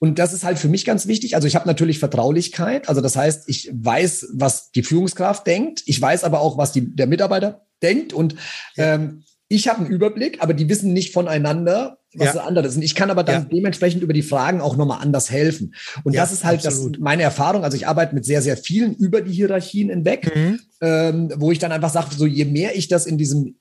[0.00, 1.34] Und das ist halt für mich ganz wichtig.
[1.36, 2.88] Also ich habe natürlich Vertraulichkeit.
[2.88, 5.82] Also das heißt, ich weiß, was die Führungskraft denkt.
[5.84, 8.14] Ich weiß aber auch, was die, der Mitarbeiter denkt.
[8.14, 8.34] Und
[8.76, 8.94] ja.
[8.94, 12.32] ähm, ich habe einen Überblick, aber die wissen nicht voneinander, was ja.
[12.32, 12.76] das andere ist.
[12.76, 13.48] Und ich kann aber dann ja.
[13.52, 15.74] dementsprechend über die Fragen auch nochmal anders helfen.
[16.02, 17.62] Und ja, das ist halt das, meine Erfahrung.
[17.62, 20.60] Also ich arbeite mit sehr, sehr vielen über die Hierarchien hinweg, mhm.
[20.80, 23.56] ähm, wo ich dann einfach sage, so je mehr ich das in diesem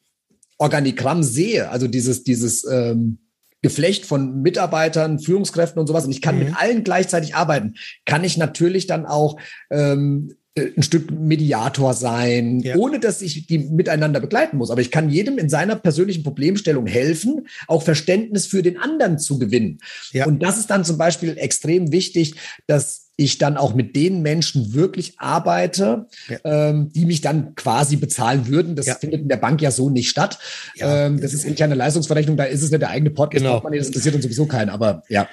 [0.58, 3.18] Organigramm sehe, also dieses, dieses ähm,
[3.62, 6.46] Geflecht von Mitarbeitern, Führungskräften und sowas und ich kann mhm.
[6.46, 9.38] mit allen gleichzeitig arbeiten, kann ich natürlich dann auch
[9.70, 12.76] ähm, äh, ein Stück Mediator sein, ja.
[12.76, 14.72] ohne dass ich die miteinander begleiten muss.
[14.72, 19.40] Aber ich kann jedem in seiner persönlichen Problemstellung helfen, auch Verständnis für den anderen zu
[19.40, 19.80] gewinnen.
[20.12, 20.26] Ja.
[20.26, 22.36] Und das ist dann zum Beispiel extrem wichtig,
[22.68, 26.38] dass ich dann auch mit den Menschen wirklich arbeite, ja.
[26.46, 28.78] ähm, die mich dann quasi bezahlen würden.
[28.78, 28.96] Das ja.
[28.96, 30.40] findet in der Bank ja so nicht statt.
[30.76, 31.08] Ja.
[31.08, 33.60] Ähm, das ist interne Leistungsverrechnung, da ist es nicht der eigene Podcast, genau.
[33.60, 35.28] das interessiert uns sowieso keinen, aber ja.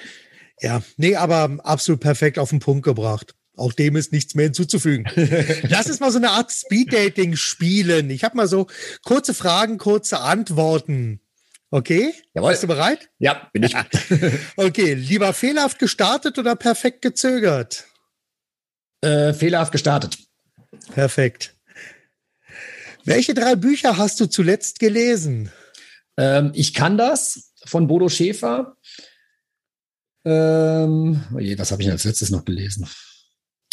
[0.60, 3.34] Ja, nee, aber absolut perfekt auf den Punkt gebracht.
[3.56, 5.06] Auch dem ist nichts mehr hinzuzufügen.
[5.68, 8.10] Lass es mal so eine Art Speed-Dating spielen.
[8.10, 8.66] Ich habe mal so
[9.04, 11.20] kurze Fragen, kurze Antworten.
[11.70, 12.14] Okay?
[12.34, 12.50] Jawohl.
[12.50, 13.08] Bist du bereit?
[13.18, 13.74] Ja, bin ich.
[14.56, 17.84] okay, lieber fehlerhaft gestartet oder perfekt gezögert?
[19.00, 20.18] Äh, fehlerhaft gestartet.
[20.92, 21.54] Perfekt.
[23.04, 25.50] Welche drei Bücher hast du zuletzt gelesen?
[26.16, 28.76] Ähm, ich kann das von Bodo Schäfer.
[30.24, 32.88] Ähm, oh je, was habe ich als letztes noch gelesen?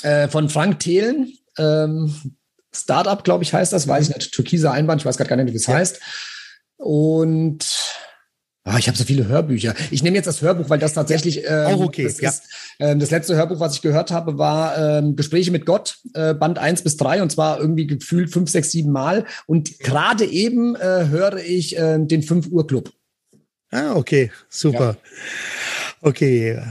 [0.03, 1.35] Äh, von Frank Thelen.
[1.57, 2.35] Ähm,
[2.75, 3.87] Startup, glaube ich, heißt das.
[3.87, 4.31] Weiß ich nicht.
[4.33, 5.01] Türkiser Einband.
[5.01, 5.75] Ich weiß gar nicht, wie es ja.
[5.75, 5.99] heißt.
[6.77, 7.65] Und
[8.65, 9.75] Ah, ich habe so viele Hörbücher.
[9.91, 12.05] Ich nehme jetzt das Hörbuch, weil das tatsächlich ähm, auch okay.
[12.05, 12.29] Das, ja.
[12.29, 12.43] ist,
[12.79, 16.59] ähm, das letzte Hörbuch, was ich gehört habe, war ähm, Gespräche mit Gott, äh, Band
[16.59, 19.25] 1 bis 3 und zwar irgendwie gefühlt fünf, sechs, sieben Mal.
[19.47, 22.93] Und gerade eben äh, höre ich äh, den 5 Uhr Club.
[23.69, 24.97] Ah, okay, super.
[25.03, 25.99] Ja.
[25.99, 26.61] Okay.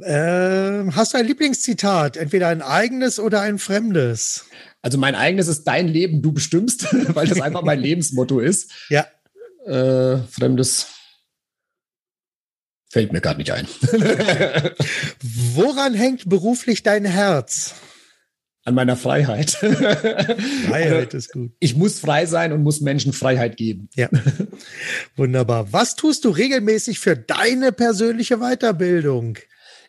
[0.00, 2.16] Äh, hast du ein Lieblingszitat?
[2.16, 4.46] Entweder ein eigenes oder ein fremdes?
[4.80, 8.72] Also mein eigenes ist dein Leben, du bestimmst, weil das einfach mein Lebensmotto ist.
[8.88, 9.06] Ja.
[9.66, 10.88] Äh, fremdes
[12.92, 13.66] fällt mir gerade nicht ein.
[15.22, 17.74] Woran hängt beruflich dein Herz?
[18.64, 19.50] An meiner Freiheit.
[20.66, 21.52] Freiheit ist gut.
[21.58, 23.88] Ich muss frei sein und muss Menschen Freiheit geben.
[23.96, 24.08] Ja.
[25.16, 25.72] Wunderbar.
[25.72, 29.38] Was tust du regelmäßig für deine persönliche Weiterbildung?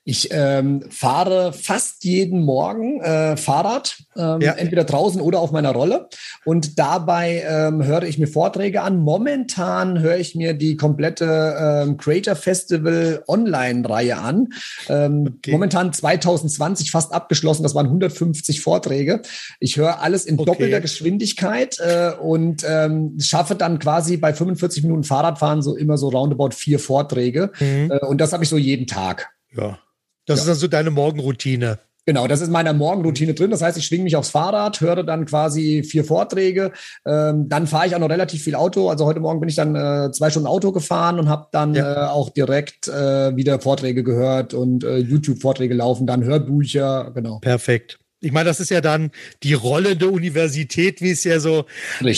[0.06, 4.51] Ich ähm, fahre fast jeden Morgen äh, Fahrrad, ähm, ja.
[4.51, 6.10] entweder draußen oder auf meiner Rolle.
[6.43, 8.97] Und dabei ähm, höre ich mir Vorträge an.
[8.97, 14.49] Momentan höre ich mir die komplette ähm, Creator Festival Online-Reihe an.
[14.89, 15.51] Ähm, okay.
[15.51, 17.64] Momentan 2020 fast abgeschlossen.
[17.64, 19.22] Das waren 150 Vorträge.
[19.62, 20.45] Ich höre alles in okay.
[20.45, 26.10] doppelter Geschwindigkeit äh, und ähm, schaffe dann quasi bei 45 Minuten Fahrradfahren so immer so
[26.10, 27.54] roundabout vier Vorträge.
[27.62, 27.89] Mhm.
[27.89, 29.30] Äh, und das habe ich so jeden Tag.
[29.56, 29.80] Ja.
[30.26, 30.44] Das ja.
[30.44, 31.80] ist also deine Morgenroutine.
[32.06, 33.52] Genau, das ist meiner Morgenroutine drin.
[33.52, 36.74] Das heißt, ich schwinge mich aufs Fahrrad, höre dann quasi vier Vorträge.
[37.06, 38.90] Ähm, dann fahre ich auch noch relativ viel Auto.
[38.90, 42.08] Also heute Morgen bin ich dann äh, zwei Stunden Auto gefahren und habe dann ja.
[42.08, 47.12] äh, auch direkt äh, wieder Vorträge gehört und äh, YouTube-Vorträge laufen, dann Hörbücher.
[47.14, 47.40] Genau.
[47.40, 48.00] Perfekt.
[48.24, 49.12] Ich meine, das ist ja dann
[49.44, 51.66] die rollende Universität, wie es ja so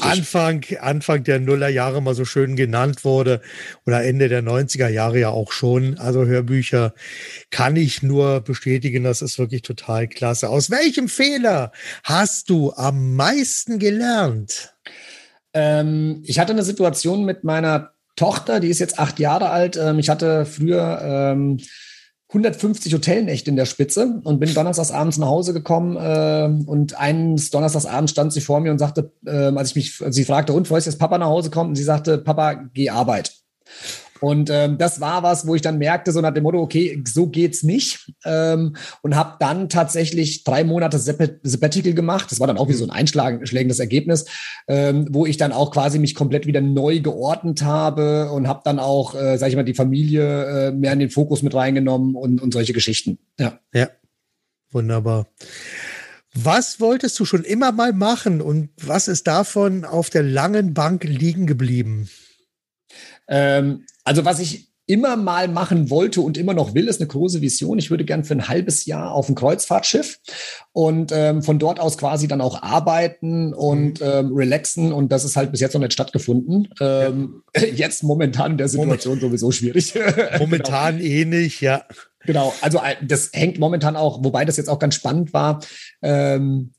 [0.01, 3.41] Anfang, Anfang der Nullerjahre mal so schön genannt wurde
[3.87, 5.97] oder Ende der 90er Jahre ja auch schon.
[5.97, 6.93] Also Hörbücher
[7.49, 10.49] kann ich nur bestätigen, das ist wirklich total klasse.
[10.49, 11.71] Aus welchem Fehler
[12.03, 14.75] hast du am meisten gelernt?
[15.53, 19.75] Ähm, ich hatte eine Situation mit meiner Tochter, die ist jetzt acht Jahre alt.
[19.75, 21.57] Ähm, ich hatte früher ähm,
[22.35, 27.49] 150 Hotelnächte in der Spitze und bin donnerstags abends nach Hause gekommen äh, und eines
[27.49, 30.69] donnerstags abends stand sie vor mir und sagte, äh, als ich mich, sie fragte, und,
[30.69, 31.69] wo ist jetzt Papa nach Hause kommt?
[31.69, 33.33] Und sie sagte, Papa, geh Arbeit.
[34.21, 37.27] Und ähm, das war was, wo ich dann merkte, so nach dem Motto, okay, so
[37.27, 38.11] geht's nicht.
[38.23, 42.31] Ähm, und habe dann tatsächlich drei Monate Sabbatical gemacht.
[42.31, 44.25] Das war dann auch wie so ein einschlägendes Ergebnis,
[44.67, 48.79] ähm, wo ich dann auch quasi mich komplett wieder neu geordnet habe und habe dann
[48.79, 52.41] auch, äh, sag ich mal, die Familie äh, mehr in den Fokus mit reingenommen und,
[52.41, 53.19] und solche Geschichten.
[53.37, 53.59] Ja.
[53.73, 53.89] Ja.
[54.71, 55.27] Wunderbar.
[56.33, 61.05] Was wolltest du schon immer mal machen und was ist davon auf der langen Bank
[61.05, 62.09] liegen geblieben?
[63.27, 67.41] Ähm, also was ich immer mal machen wollte und immer noch will, ist eine große
[67.41, 67.79] Vision.
[67.79, 70.19] Ich würde gern für ein halbes Jahr auf ein Kreuzfahrtschiff
[70.73, 74.05] und ähm, von dort aus quasi dann auch arbeiten und mhm.
[74.05, 74.93] ähm, relaxen.
[74.93, 76.69] Und das ist halt bis jetzt noch nicht stattgefunden.
[76.79, 77.63] Ähm, ja.
[77.75, 79.21] Jetzt momentan in der Situation Moment.
[79.21, 79.93] sowieso schwierig.
[80.39, 81.09] Momentan genau.
[81.09, 81.83] eh nicht, ja.
[82.25, 85.59] Genau, also äh, das hängt momentan auch, wobei das jetzt auch ganz spannend war.
[86.01, 86.73] Ähm,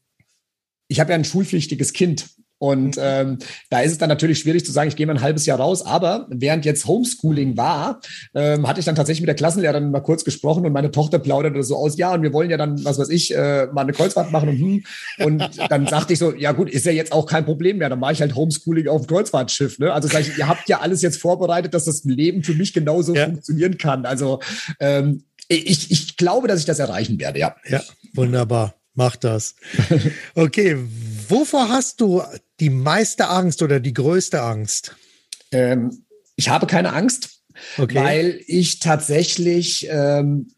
[0.88, 2.26] ich habe ja ein schulpflichtiges Kind
[2.58, 3.02] und mhm.
[3.02, 3.38] ähm,
[3.70, 5.84] da ist es dann natürlich schwierig zu sagen, ich gehe mal ein halbes Jahr raus.
[5.84, 8.00] Aber während jetzt Homeschooling war,
[8.34, 11.62] ähm, hatte ich dann tatsächlich mit der Klassenlehrerin mal kurz gesprochen und meine Tochter plauderte
[11.62, 14.32] so aus, ja, und wir wollen ja dann, was weiß ich, äh, mal eine Kreuzfahrt
[14.32, 14.84] machen und hm.
[15.18, 17.88] Und dann sagte ich so, ja gut, ist ja jetzt auch kein Problem mehr.
[17.88, 19.78] Dann mache ich halt Homeschooling auf dem Kreuzfahrtschiff.
[19.78, 19.92] Ne?
[19.92, 23.14] Also sag ich, ihr habt ja alles jetzt vorbereitet, dass das Leben für mich genauso
[23.14, 23.26] ja.
[23.26, 24.06] funktionieren kann.
[24.06, 24.40] Also
[24.80, 27.56] ähm, ich, ich glaube, dass ich das erreichen werde, ja.
[27.68, 27.82] Ja,
[28.14, 28.74] wunderbar.
[28.94, 29.54] Mach das.
[30.34, 30.76] Okay,
[31.28, 32.22] wovor hast du
[32.60, 34.96] die meiste Angst oder die größte Angst?
[35.52, 36.04] Ähm,
[36.36, 37.42] ich habe keine Angst,
[37.78, 37.94] okay.
[37.94, 40.52] weil ich tatsächlich ähm,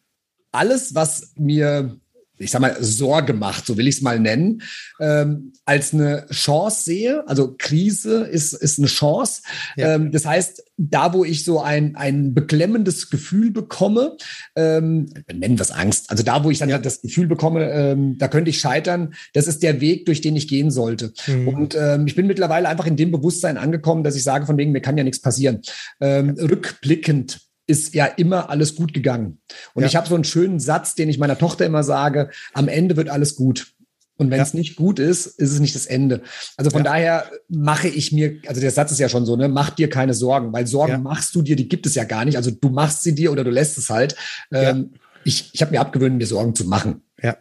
[0.52, 1.98] alles, was mir
[2.38, 4.62] ich sag mal, Sorge macht, so will ich es mal nennen,
[5.00, 7.28] ähm, als eine Chance sehe.
[7.28, 9.42] Also Krise ist, ist eine Chance.
[9.76, 9.94] Ja.
[9.94, 14.16] Ähm, das heißt, da, wo ich so ein, ein beklemmendes Gefühl bekomme,
[14.54, 16.78] ähm, nennen wir es Angst, also da, wo ich dann ja.
[16.78, 20.46] das Gefühl bekomme, ähm, da könnte ich scheitern, das ist der Weg, durch den ich
[20.48, 21.12] gehen sollte.
[21.26, 21.48] Mhm.
[21.48, 24.72] Und ähm, ich bin mittlerweile einfach in dem Bewusstsein angekommen, dass ich sage, von wegen,
[24.72, 25.62] mir kann ja nichts passieren.
[26.00, 29.38] Ähm, rückblickend ist ja immer alles gut gegangen.
[29.74, 29.88] Und ja.
[29.88, 33.10] ich habe so einen schönen Satz, den ich meiner Tochter immer sage, am Ende wird
[33.10, 33.74] alles gut.
[34.16, 34.42] Und wenn ja.
[34.42, 36.22] es nicht gut ist, ist es nicht das Ende.
[36.56, 36.90] Also von ja.
[36.90, 40.14] daher mache ich mir, also der Satz ist ja schon so, ne, mach dir keine
[40.14, 40.98] Sorgen, weil Sorgen ja.
[40.98, 42.36] machst du dir, die gibt es ja gar nicht.
[42.36, 44.16] Also du machst sie dir oder du lässt es halt.
[44.52, 44.94] Ähm,
[45.24, 47.02] ich ich habe mir abgewöhnt, mir Sorgen zu machen.
[47.22, 47.36] Ja.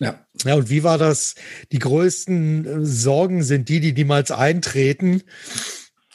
[0.00, 0.26] Ja.
[0.44, 1.34] Ja, und wie war das?
[1.72, 5.22] Die größten äh, Sorgen sind die, die niemals eintreten.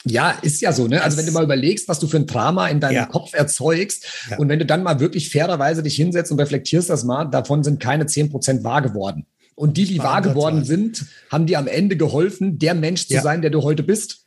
[0.06, 1.02] Ja, ist ja so, ne?
[1.02, 3.06] Also wenn du mal überlegst, was du für ein Drama in deinem ja.
[3.06, 4.36] Kopf erzeugst ja.
[4.38, 7.80] und wenn du dann mal wirklich fairerweise dich hinsetzt und reflektierst das mal, davon sind
[7.80, 9.26] keine zehn Prozent wahr geworden.
[9.54, 13.22] Und die, die wahr geworden sind, haben dir am Ende geholfen, der Mensch zu ja.
[13.22, 14.24] sein, der du heute bist.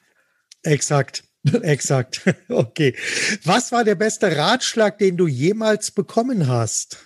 [0.63, 1.23] Exakt.
[1.61, 2.21] Exakt.
[2.49, 2.95] Okay.
[3.43, 6.97] Was war der beste Ratschlag, den du jemals bekommen hast?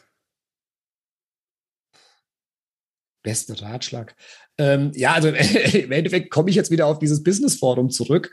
[3.23, 4.15] Beste Ratschlag.
[4.61, 5.27] Ähm, ja, also
[5.73, 8.31] im Endeffekt komme ich jetzt wieder auf dieses Business Forum zurück.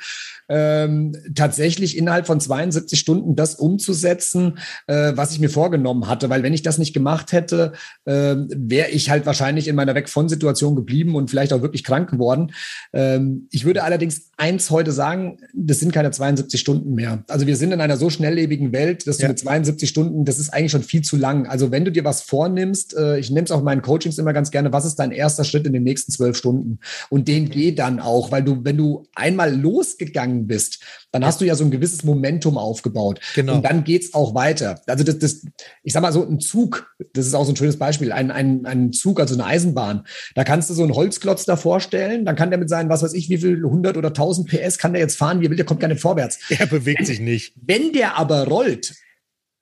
[0.51, 6.29] Ähm, tatsächlich innerhalb von 72 Stunden das umzusetzen, äh, was ich mir vorgenommen hatte.
[6.29, 7.73] Weil wenn ich das nicht gemacht hätte,
[8.05, 11.85] äh, wäre ich halt wahrscheinlich in meiner Weg von Situation geblieben und vielleicht auch wirklich
[11.85, 12.53] krank geworden.
[12.93, 17.25] Ähm, ich würde allerdings eins heute sagen, das sind keine 72 Stunden mehr.
[17.27, 19.27] Also wir sind in einer so schnelllebigen Welt, dass ja.
[19.27, 21.47] du mit 72 Stunden, das ist eigentlich schon viel zu lang.
[21.47, 24.33] Also wenn du dir was vornimmst, äh, ich nehme es auch in meinen Coachings immer
[24.33, 26.79] ganz gerne, was ist dein erster Schritt in den nächsten zwölf Stunden?
[27.11, 27.51] Und den mhm.
[27.51, 31.65] geh dann auch, weil du, wenn du einmal losgegangen bist, dann hast du ja so
[31.65, 33.21] ein gewisses Momentum aufgebaut.
[33.35, 33.57] Genau.
[33.57, 34.81] Und dann geht's auch weiter.
[34.87, 35.43] Also das, das,
[35.83, 38.67] ich sag mal so ein Zug, das ist auch so ein schönes Beispiel, ein, ein,
[38.67, 40.07] ein Zug, also eine Eisenbahn.
[40.35, 43.15] Da kannst du so einen Holzklotz da vorstellen, dann kann der mit seinen, was weiß
[43.15, 45.67] ich, wie viel 100 oder 1000 PS kann der jetzt fahren, wie er will, der
[45.67, 46.39] kommt gar nicht vorwärts.
[46.51, 47.55] Er bewegt sich nicht.
[47.57, 48.95] Wenn der aber rollt,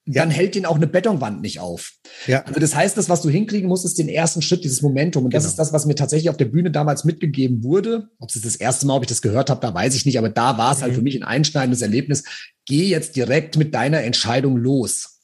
[0.07, 1.91] dann hält den auch eine Betonwand nicht auf.
[2.27, 2.43] Ja.
[2.45, 5.25] Also das heißt, das, was du hinkriegen musst, ist den ersten Schritt, dieses Momentum.
[5.25, 5.51] Und das genau.
[5.51, 8.09] ist das, was mir tatsächlich auf der Bühne damals mitgegeben wurde.
[8.19, 10.29] Ob es das erste Mal, ob ich das gehört habe, da weiß ich nicht, aber
[10.29, 10.83] da war es halt mhm.
[10.83, 12.23] halt für mich ein einschneidendes Erlebnis.
[12.65, 15.19] Geh jetzt direkt mit deiner Entscheidung los.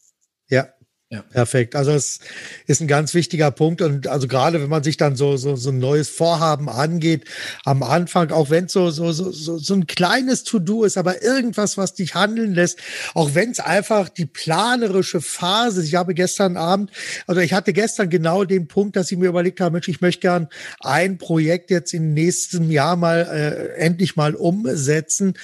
[0.50, 0.68] Ja.
[1.14, 1.22] Ja.
[1.30, 1.76] Perfekt.
[1.76, 2.20] Also es
[2.66, 5.70] ist ein ganz wichtiger Punkt und also gerade wenn man sich dann so so, so
[5.70, 7.26] ein neues Vorhaben angeht,
[7.66, 11.78] am Anfang, auch wenn es so, so so so ein kleines To-Do ist, aber irgendwas,
[11.78, 12.80] was dich handeln lässt,
[13.14, 15.82] auch wenn es einfach die planerische Phase.
[15.82, 15.88] ist.
[15.88, 16.90] Ich habe gestern Abend,
[17.28, 20.22] also ich hatte gestern genau den Punkt, dass ich mir überlegt habe, Mensch, ich möchte
[20.22, 20.48] gern
[20.80, 25.36] ein Projekt jetzt im nächsten Jahr mal äh, endlich mal umsetzen.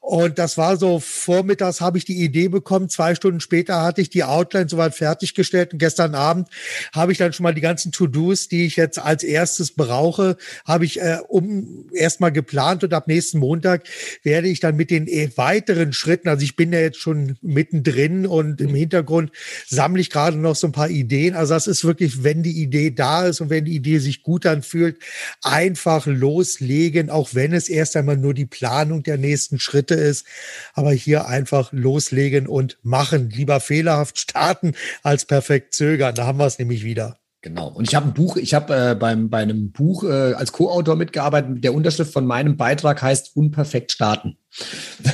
[0.00, 4.08] Und das war so, vormittags habe ich die Idee bekommen, zwei Stunden später hatte ich
[4.08, 6.48] die Outline soweit fertiggestellt und gestern Abend
[6.94, 10.86] habe ich dann schon mal die ganzen To-Dos, die ich jetzt als erstes brauche, habe
[10.86, 13.84] ich äh, um erstmal geplant und ab nächsten Montag
[14.22, 18.26] werde ich dann mit den äh, weiteren Schritten, also ich bin ja jetzt schon mittendrin
[18.26, 19.30] und im Hintergrund
[19.68, 21.34] sammle ich gerade noch so ein paar Ideen.
[21.34, 24.46] Also das ist wirklich, wenn die Idee da ist und wenn die Idee sich gut
[24.46, 24.98] anfühlt,
[25.42, 30.26] einfach loslegen, auch wenn es erst einmal nur die Planung der nächsten Schritte Schritte ist.
[30.74, 33.30] Aber hier einfach loslegen und machen.
[33.30, 34.72] Lieber fehlerhaft starten
[35.02, 36.14] als perfekt zögern.
[36.14, 37.16] Da haben wir es nämlich wieder.
[37.42, 37.68] Genau.
[37.68, 40.96] Und ich habe ein Buch, ich habe äh, beim bei einem Buch äh, als Co-Autor
[40.96, 41.64] mitgearbeitet.
[41.64, 44.36] Der Unterschrift von meinem Beitrag heißt Unperfekt starten.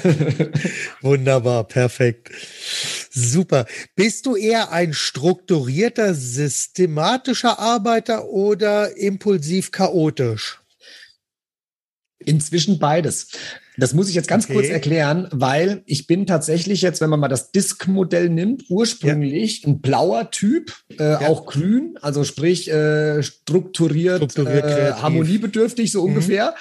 [1.03, 2.33] Wunderbar, perfekt.
[3.13, 3.67] Super.
[3.95, 10.61] Bist du eher ein strukturierter, systematischer Arbeiter oder impulsiv chaotisch?
[12.19, 13.29] Inzwischen beides.
[13.79, 14.55] Das muss ich jetzt ganz okay.
[14.55, 19.69] kurz erklären, weil ich bin tatsächlich jetzt, wenn man mal das Disk-Modell nimmt, ursprünglich ja.
[19.69, 21.21] ein blauer Typ, äh, ja.
[21.29, 26.09] auch grün, also sprich äh, strukturiert, strukturiert äh, harmoniebedürftig so mhm.
[26.09, 26.55] ungefähr.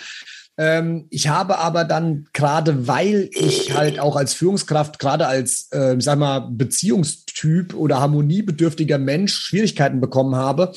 [0.58, 5.96] Ähm, ich habe aber dann gerade, weil ich halt auch als Führungskraft, gerade als, äh,
[6.00, 10.72] sag mal, Beziehungstyp oder harmoniebedürftiger Mensch Schwierigkeiten bekommen habe,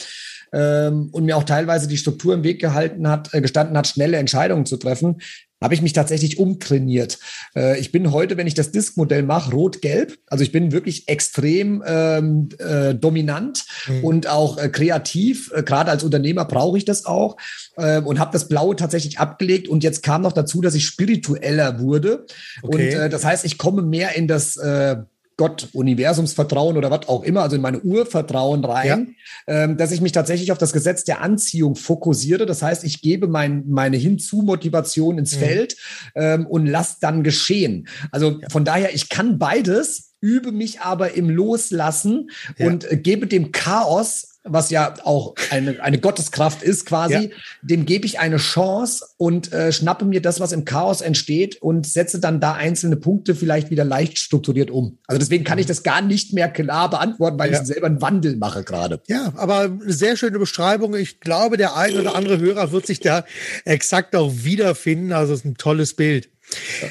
[0.52, 4.16] ähm, und mir auch teilweise die Struktur im Weg gehalten hat, äh, gestanden hat, schnelle
[4.16, 5.20] Entscheidungen zu treffen,
[5.60, 7.18] habe ich mich tatsächlich umtrainiert.
[7.54, 10.18] Äh, ich bin heute, wenn ich das Disk-Modell mache, rot-gelb.
[10.26, 14.04] Also ich bin wirklich extrem ähm, äh, dominant mhm.
[14.04, 15.50] und auch äh, kreativ.
[15.54, 17.36] Äh, Gerade als Unternehmer brauche ich das auch
[17.76, 19.68] äh, und habe das Blaue tatsächlich abgelegt.
[19.68, 22.26] Und jetzt kam noch dazu, dass ich spiritueller wurde.
[22.62, 22.94] Okay.
[22.94, 24.96] Und äh, das heißt, ich komme mehr in das äh,
[25.38, 29.14] Gott, Universumsvertrauen oder was auch immer, also in meine Urvertrauen rein,
[29.46, 29.64] ja.
[29.64, 32.44] ähm, dass ich mich tatsächlich auf das Gesetz der Anziehung fokussiere.
[32.44, 35.38] Das heißt, ich gebe mein, meine Hinzu-Motivation ins mhm.
[35.38, 35.76] Feld
[36.16, 37.86] ähm, und lass dann geschehen.
[38.10, 38.48] Also ja.
[38.50, 42.66] von daher, ich kann beides, übe mich aber im Loslassen ja.
[42.66, 47.36] und äh, gebe dem Chaos was ja auch eine, eine Gotteskraft ist quasi, ja.
[47.62, 51.86] dem gebe ich eine Chance und äh, schnappe mir das, was im Chaos entsteht und
[51.86, 54.98] setze dann da einzelne Punkte vielleicht wieder leicht strukturiert um.
[55.06, 57.60] Also deswegen kann ich das gar nicht mehr klar beantworten, weil ja.
[57.60, 59.00] ich selber einen Wandel mache gerade.
[59.06, 60.94] Ja, aber eine sehr schöne Beschreibung.
[60.94, 63.24] Ich glaube, der ein oder andere Hörer wird sich da
[63.64, 65.12] exakt auch wiederfinden.
[65.12, 66.30] Also es ist ein tolles Bild.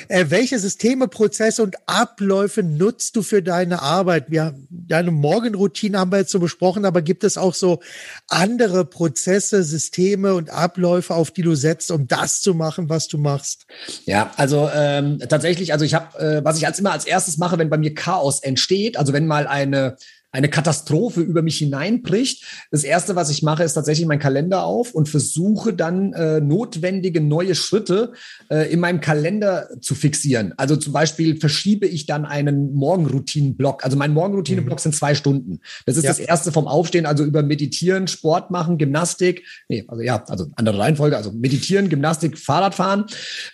[0.07, 4.29] Äh, welche Systeme, Prozesse und Abläufe nutzt du für deine Arbeit?
[4.29, 7.79] Wir, deine Morgenroutine haben wir jetzt so besprochen, aber gibt es auch so
[8.27, 13.17] andere Prozesse, Systeme und Abläufe, auf die du setzt, um das zu machen, was du
[13.17, 13.65] machst?
[14.05, 17.57] Ja, also ähm, tatsächlich, also ich habe, äh, was ich als immer als erstes mache,
[17.57, 19.97] wenn bei mir Chaos entsteht, also wenn mal eine
[20.31, 22.43] eine Katastrophe über mich hineinbricht.
[22.69, 27.21] Das erste, was ich mache, ist tatsächlich mein Kalender auf und versuche dann äh, notwendige
[27.21, 28.11] neue Schritte
[28.49, 30.53] äh, in meinem Kalender zu fixieren.
[30.57, 33.85] Also zum Beispiel verschiebe ich dann einen Morgenroutinenblock.
[33.85, 34.81] Also mein Morgenroutinenblock mhm.
[34.81, 35.59] sind zwei Stunden.
[35.85, 36.09] Das ist ja.
[36.09, 39.43] das erste vom Aufstehen, also über Meditieren, Sport machen, Gymnastik.
[39.69, 43.05] Nee, also ja, also andere Reihenfolge, also Meditieren, Gymnastik, Fahrradfahren.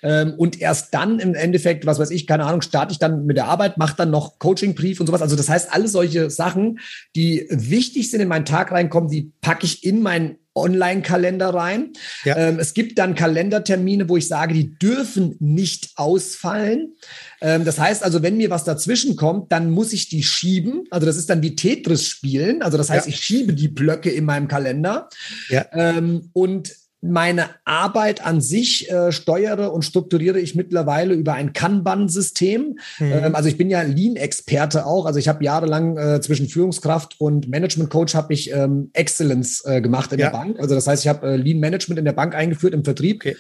[0.02, 3.38] Ähm, und erst dann im Endeffekt, was weiß ich, keine Ahnung, starte ich dann mit
[3.38, 5.22] der Arbeit, mache dann noch Coachingbrief und sowas.
[5.22, 6.80] Also das heißt, alle solche Sachen Aufgaben,
[7.16, 11.94] die wichtig sind in meinen Tag reinkommen, die packe ich in meinen Online-Kalender rein.
[12.26, 12.38] Ja.
[12.38, 16.94] Ähm, es gibt dann Kalendertermine, wo ich sage, die dürfen nicht ausfallen.
[17.42, 20.84] Ähm, das heißt also, wenn mir was dazwischen kommt, dann muss ich die schieben.
[20.92, 22.62] Also das ist dann wie Tetris spielen.
[22.62, 23.14] Also das heißt, ja.
[23.14, 25.10] ich schiebe die Blöcke in meinem Kalender.
[25.50, 25.66] Ja.
[25.74, 26.72] Ähm, und
[27.04, 32.80] meine Arbeit an sich äh, steuere und strukturiere ich mittlerweile über ein Kanban-System.
[33.00, 33.12] Mhm.
[33.12, 35.06] Ähm, also ich bin ja Lean-Experte auch.
[35.06, 40.14] Also ich habe jahrelang äh, zwischen Führungskraft und Management-Coach habe ich ähm, Excellence äh, gemacht
[40.14, 40.30] in ja.
[40.30, 40.60] der Bank.
[40.60, 43.18] Also das heißt, ich habe äh, Lean-Management in der Bank eingeführt im Vertrieb.
[43.18, 43.36] Okay.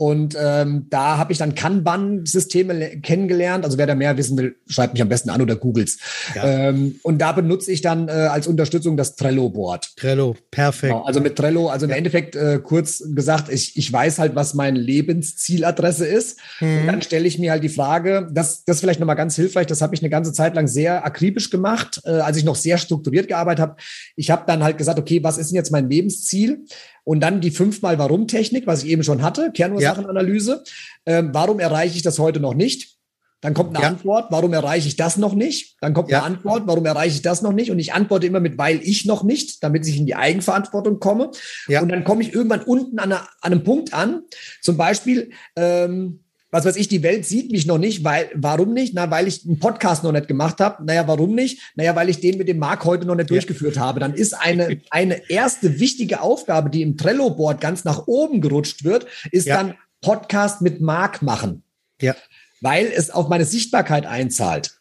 [0.00, 3.64] Und ähm, da habe ich dann Kanban-Systeme kennengelernt.
[3.64, 5.98] Also wer da mehr wissen will, schreibt mich am besten an oder googles.
[6.36, 6.68] Ja.
[6.68, 9.96] Ähm, und da benutze ich dann äh, als Unterstützung das Trello-Board.
[9.96, 10.92] Trello, perfekt.
[10.92, 14.54] Genau, also mit Trello, also im Endeffekt äh, kurz gesagt, ich, ich weiß halt, was
[14.54, 16.38] meine Lebenszieladresse ist.
[16.60, 16.78] Mhm.
[16.78, 19.66] Und dann stelle ich mir halt die Frage, das, das ist vielleicht nochmal ganz hilfreich,
[19.66, 22.78] das habe ich eine ganze Zeit lang sehr akribisch gemacht, äh, als ich noch sehr
[22.78, 23.76] strukturiert gearbeitet habe.
[24.14, 26.64] Ich habe dann halt gesagt, okay, was ist denn jetzt mein Lebensziel?
[27.08, 30.62] Und dann die fünfmal Warum-Technik, was ich eben schon hatte, Kernursachenanalyse.
[31.06, 31.20] Ja.
[31.20, 32.98] Ähm, warum erreiche ich das heute noch nicht?
[33.40, 33.88] Dann kommt eine ja.
[33.88, 35.78] Antwort, warum erreiche ich das noch nicht?
[35.80, 36.18] Dann kommt ja.
[36.18, 37.70] eine Antwort, warum erreiche ich das noch nicht?
[37.70, 41.30] Und ich antworte immer mit, weil ich noch nicht, damit ich in die Eigenverantwortung komme.
[41.66, 41.80] Ja.
[41.80, 44.24] Und dann komme ich irgendwann unten an, einer, an einem Punkt an.
[44.60, 48.94] Zum Beispiel, ähm, was weiß ich, die Welt sieht mich noch nicht, weil, warum nicht?
[48.94, 50.84] Na, weil ich einen Podcast noch nicht gemacht habe.
[50.84, 51.60] Naja, warum nicht?
[51.74, 53.34] Naja, weil ich den mit dem Marc heute noch nicht ja.
[53.34, 54.00] durchgeführt habe.
[54.00, 59.06] Dann ist eine, eine erste wichtige Aufgabe, die im Trello-Board ganz nach oben gerutscht wird,
[59.30, 59.56] ist ja.
[59.56, 61.64] dann Podcast mit Marc machen.
[62.00, 62.16] Ja.
[62.60, 64.80] Weil es auf meine Sichtbarkeit einzahlt.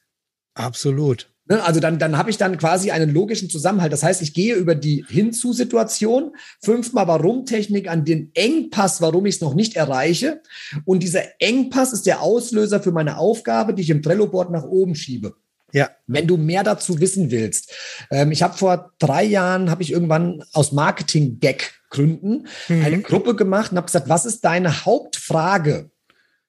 [0.53, 1.30] Absolut.
[1.50, 3.93] Ne, also dann, dann habe ich dann quasi einen logischen Zusammenhalt.
[3.93, 9.41] Das heißt, ich gehe über die Hinzu-Situation, fünfmal Warum-Technik an den Engpass, warum ich es
[9.41, 10.41] noch nicht erreiche.
[10.84, 14.95] Und dieser Engpass ist der Auslöser für meine Aufgabe, die ich im Trello-Board nach oben
[14.95, 15.36] schiebe.
[15.74, 15.89] Ja.
[16.06, 17.74] Wenn du mehr dazu wissen willst.
[18.12, 22.86] Ähm, ich habe vor drei Jahren, habe ich irgendwann aus Marketing-Gag-Gründen mhm.
[22.86, 25.89] eine Gruppe gemacht und habe gesagt, was ist deine Hauptfrage?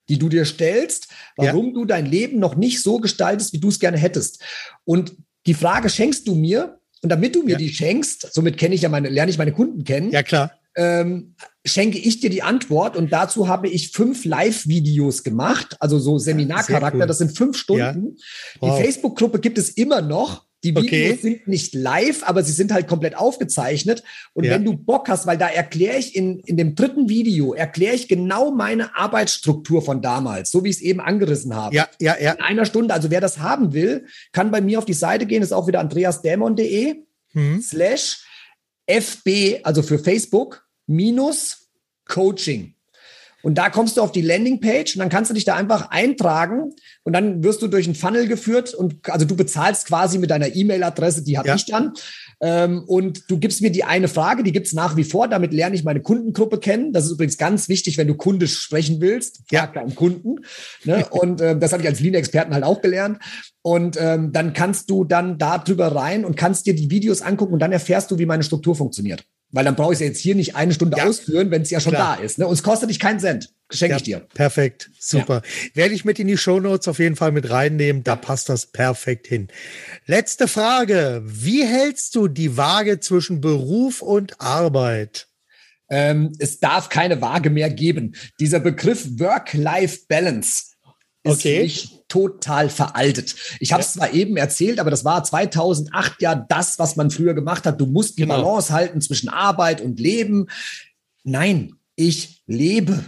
[0.09, 1.73] Die du dir stellst, warum ja.
[1.73, 4.43] du dein Leben noch nicht so gestaltest, wie du es gerne hättest.
[4.85, 5.15] Und
[5.47, 7.59] die Frage schenkst du mir, und damit du mir ja.
[7.59, 10.11] die schenkst, somit kenne ich ja meine, lerne ich meine Kunden kennen.
[10.11, 10.53] Ja, klar.
[10.77, 11.35] Ähm,
[11.65, 17.01] schenke ich dir die Antwort und dazu habe ich fünf Live-Videos gemacht, also so Seminarcharakter,
[17.01, 17.07] cool.
[17.07, 18.17] das sind fünf Stunden.
[18.17, 18.61] Ja.
[18.61, 18.79] Wow.
[18.79, 20.48] Die Facebook-Gruppe gibt es immer noch.
[20.65, 21.19] Die Videos okay.
[21.21, 24.03] sind nicht live, aber sie sind halt komplett aufgezeichnet.
[24.33, 24.53] Und ja.
[24.53, 28.09] wenn du Bock hast, weil da erkläre ich in, in dem dritten Video, erkläre ich
[28.09, 31.77] genau meine Arbeitsstruktur von damals, so wie ich es eben angerissen habe.
[31.77, 32.33] Ja, ja, ja.
[32.33, 32.93] In einer Stunde.
[32.93, 35.79] Also wer das haben will, kann bei mir auf die Seite gehen, ist auch wieder
[35.79, 37.63] andreasdämon.de hm.
[37.63, 38.25] slash
[38.87, 41.69] FB, also für Facebook, minus
[42.07, 42.75] Coaching.
[43.49, 46.75] Und da kommst du auf die Landingpage und dann kannst du dich da einfach eintragen
[47.03, 50.55] und dann wirst du durch einen Funnel geführt und also du bezahlst quasi mit deiner
[50.55, 51.55] E-Mail-Adresse, die habe ja.
[51.55, 51.95] ich dann.
[52.43, 55.29] Ähm, und du gibst mir die eine Frage, die gibt's nach wie vor.
[55.29, 56.93] Damit lerne ich meine Kundengruppe kennen.
[56.93, 59.41] Das ist übrigens ganz wichtig, wenn du Kunde sprechen willst.
[59.51, 60.41] Ja, deinen Kunden.
[60.85, 61.07] Ne?
[61.09, 63.19] Und äh, das habe ich als Lean-Experten halt auch gelernt.
[63.63, 67.55] Und ähm, dann kannst du dann da drüber rein und kannst dir die Videos angucken
[67.55, 69.25] und dann erfährst du, wie meine Struktur funktioniert.
[69.51, 71.07] Weil dann brauche ich es jetzt hier nicht eine Stunde ja.
[71.07, 72.17] ausführen, wenn es ja schon Klar.
[72.19, 72.39] da ist.
[72.39, 72.47] Ne?
[72.47, 73.51] Und es kostet dich keinen Cent.
[73.71, 74.21] Schenke ja, ich dir.
[74.35, 75.43] Perfekt, super.
[75.45, 75.71] Ja.
[75.75, 78.05] Werde ich mit in die Show Notes auf jeden Fall mit reinnehmen.
[78.05, 79.49] Da passt das perfekt hin.
[80.07, 81.23] Letzte Frage.
[81.25, 85.29] Wie hältst du die Waage zwischen Beruf und Arbeit?
[85.91, 88.15] Ähm, es darf keine Waage mehr geben.
[88.41, 90.65] Dieser Begriff Work-Life-Balance
[91.25, 91.63] ist okay.
[91.63, 93.35] nicht total veraltet.
[93.61, 94.01] Ich habe es ja.
[94.01, 97.81] zwar eben erzählt, aber das war 2008 ja das, was man früher gemacht hat.
[97.81, 98.43] Du musst die genau.
[98.43, 100.49] Balance halten zwischen Arbeit und Leben.
[101.25, 103.05] Nein, ich lebe.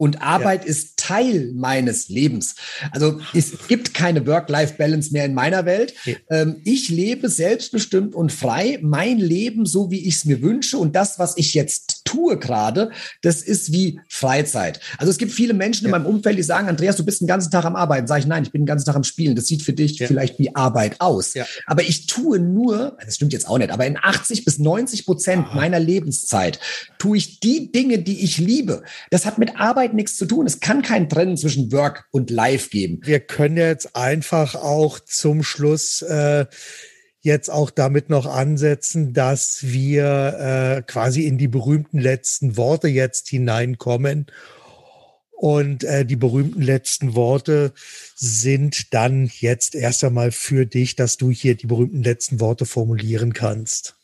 [0.00, 0.70] Und Arbeit ja.
[0.70, 2.54] ist Teil meines Lebens.
[2.92, 5.92] Also es gibt keine Work-Life-Balance mehr in meiner Welt.
[6.04, 6.46] Ja.
[6.62, 10.78] ich lebe selbstbestimmt und frei mein Leben so, wie ich es mir wünsche.
[10.78, 12.90] Und das, was ich jetzt tue gerade,
[13.20, 14.80] das ist wie Freizeit.
[14.96, 15.88] Also es gibt viele Menschen ja.
[15.88, 18.06] in meinem Umfeld, die sagen, Andreas, du bist den ganzen Tag am Arbeiten.
[18.06, 19.36] Sag ich, nein, ich bin den ganzen Tag am Spielen.
[19.36, 20.06] Das sieht für dich ja.
[20.06, 21.34] vielleicht wie Arbeit aus.
[21.34, 21.46] Ja.
[21.66, 25.46] Aber ich tue nur, das stimmt jetzt auch nicht, aber in 80 bis 90 Prozent
[25.48, 25.54] Aha.
[25.54, 26.58] meiner Lebenszeit
[26.98, 28.82] tue ich die Dinge, die ich liebe.
[29.10, 30.46] Das hat mit Arbeit nichts zu tun.
[30.46, 33.00] Es kann kein Trennen zwischen Work und Life geben.
[33.04, 36.46] Wir können jetzt einfach auch zum Schluss äh,
[37.28, 43.28] jetzt auch damit noch ansetzen, dass wir äh, quasi in die berühmten letzten Worte jetzt
[43.28, 44.26] hineinkommen.
[45.30, 47.72] Und äh, die berühmten letzten Worte
[48.16, 53.34] sind dann jetzt erst einmal für dich, dass du hier die berühmten letzten Worte formulieren
[53.34, 53.97] kannst.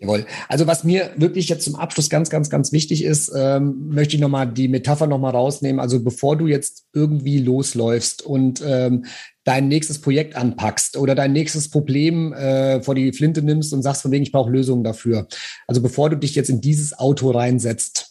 [0.00, 0.24] Jawohl.
[0.48, 4.20] Also was mir wirklich jetzt zum Abschluss ganz, ganz, ganz wichtig ist, ähm, möchte ich
[4.20, 5.78] nochmal die Metapher nochmal rausnehmen.
[5.78, 9.04] Also bevor du jetzt irgendwie losläufst und ähm,
[9.44, 14.00] dein nächstes Projekt anpackst oder dein nächstes Problem äh, vor die Flinte nimmst und sagst
[14.00, 15.28] von wegen, ich brauche Lösungen dafür.
[15.66, 18.09] Also bevor du dich jetzt in dieses Auto reinsetzt,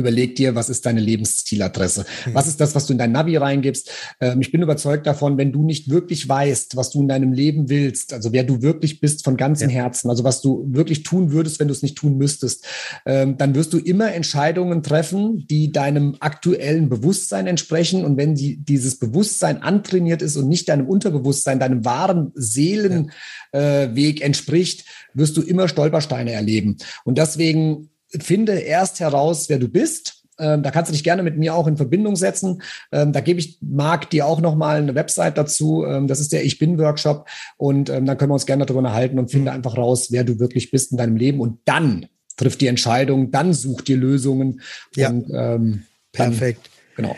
[0.00, 2.04] überleg dir, was ist deine Lebenszieladresse?
[2.26, 2.34] Mhm.
[2.34, 3.90] Was ist das, was du in dein Navi reingibst?
[4.20, 7.68] Ähm, ich bin überzeugt davon, wenn du nicht wirklich weißt, was du in deinem Leben
[7.68, 9.76] willst, also wer du wirklich bist von ganzem ja.
[9.76, 12.66] Herzen, also was du wirklich tun würdest, wenn du es nicht tun müsstest,
[13.06, 18.04] ähm, dann wirst du immer Entscheidungen treffen, die deinem aktuellen Bewusstsein entsprechen.
[18.04, 23.10] Und wenn die, dieses Bewusstsein antrainiert ist und nicht deinem Unterbewusstsein, deinem wahren Seelenweg
[23.52, 23.60] ja.
[23.92, 24.84] äh, entspricht,
[25.14, 26.76] wirst du immer Stolpersteine erleben.
[27.04, 30.24] Und deswegen finde erst heraus, wer du bist.
[30.38, 32.62] Ähm, da kannst du dich gerne mit mir auch in Verbindung setzen.
[32.92, 35.84] Ähm, da gebe ich Marc dir auch nochmal eine Website dazu.
[35.84, 37.28] Ähm, das ist der Ich Bin Workshop.
[37.56, 39.56] Und dann können wir uns gerne darüber halten und finde mhm.
[39.56, 41.40] einfach raus, wer du wirklich bist in deinem Leben.
[41.40, 42.06] Und dann
[42.36, 44.62] trifft die Entscheidung, dann such dir Lösungen.
[44.96, 45.10] Ja.
[45.10, 46.70] Und, Perfekt.
[46.96, 47.16] Dann, genau.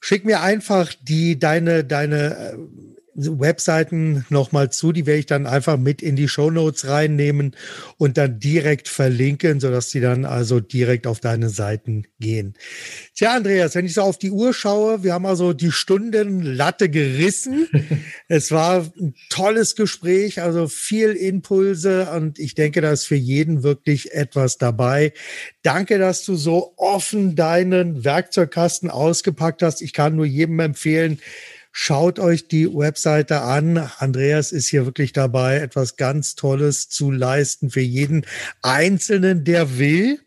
[0.00, 2.56] Schick mir einfach die, deine, deine, äh,
[3.18, 7.56] Webseiten nochmal zu, die werde ich dann einfach mit in die Show Notes reinnehmen
[7.96, 12.54] und dann direkt verlinken, sodass die dann also direkt auf deine Seiten gehen.
[13.14, 17.68] Tja, Andreas, wenn ich so auf die Uhr schaue, wir haben also die Stundenlatte gerissen.
[18.28, 23.64] es war ein tolles Gespräch, also viel Impulse und ich denke, da ist für jeden
[23.64, 25.12] wirklich etwas dabei.
[25.62, 29.82] Danke, dass du so offen deinen Werkzeugkasten ausgepackt hast.
[29.82, 31.18] Ich kann nur jedem empfehlen,
[31.72, 33.78] Schaut euch die Webseite an.
[33.98, 38.26] Andreas ist hier wirklich dabei, etwas ganz Tolles zu leisten für jeden
[38.62, 40.20] Einzelnen, der will.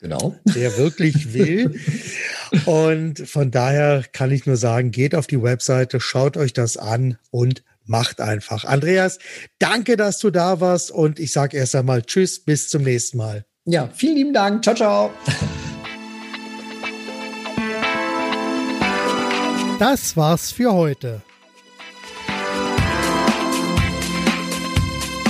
[0.00, 0.34] Genau.
[0.54, 1.78] Der wirklich will.
[2.64, 7.18] und von daher kann ich nur sagen, geht auf die Webseite, schaut euch das an
[7.30, 8.64] und macht einfach.
[8.64, 9.18] Andreas,
[9.58, 13.44] danke, dass du da warst und ich sage erst einmal Tschüss, bis zum nächsten Mal.
[13.66, 14.64] Ja, vielen lieben Dank.
[14.64, 15.10] Ciao, ciao.
[19.80, 21.22] Das war's für heute.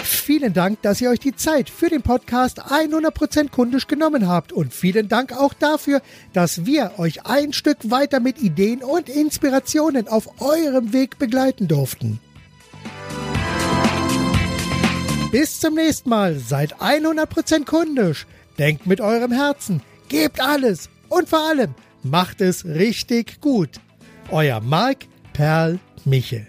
[0.03, 4.75] Vielen Dank, dass ihr euch die Zeit für den Podcast 100% kundisch genommen habt und
[4.75, 10.41] vielen Dank auch dafür, dass wir euch ein Stück weiter mit Ideen und Inspirationen auf
[10.41, 12.19] eurem Weg begleiten durften.
[15.31, 18.27] Bis zum nächsten Mal, seid 100% kundisch,
[18.59, 23.79] denkt mit eurem Herzen, gebt alles und vor allem macht es richtig gut.
[24.33, 26.47] Euer Marc Perl Michel.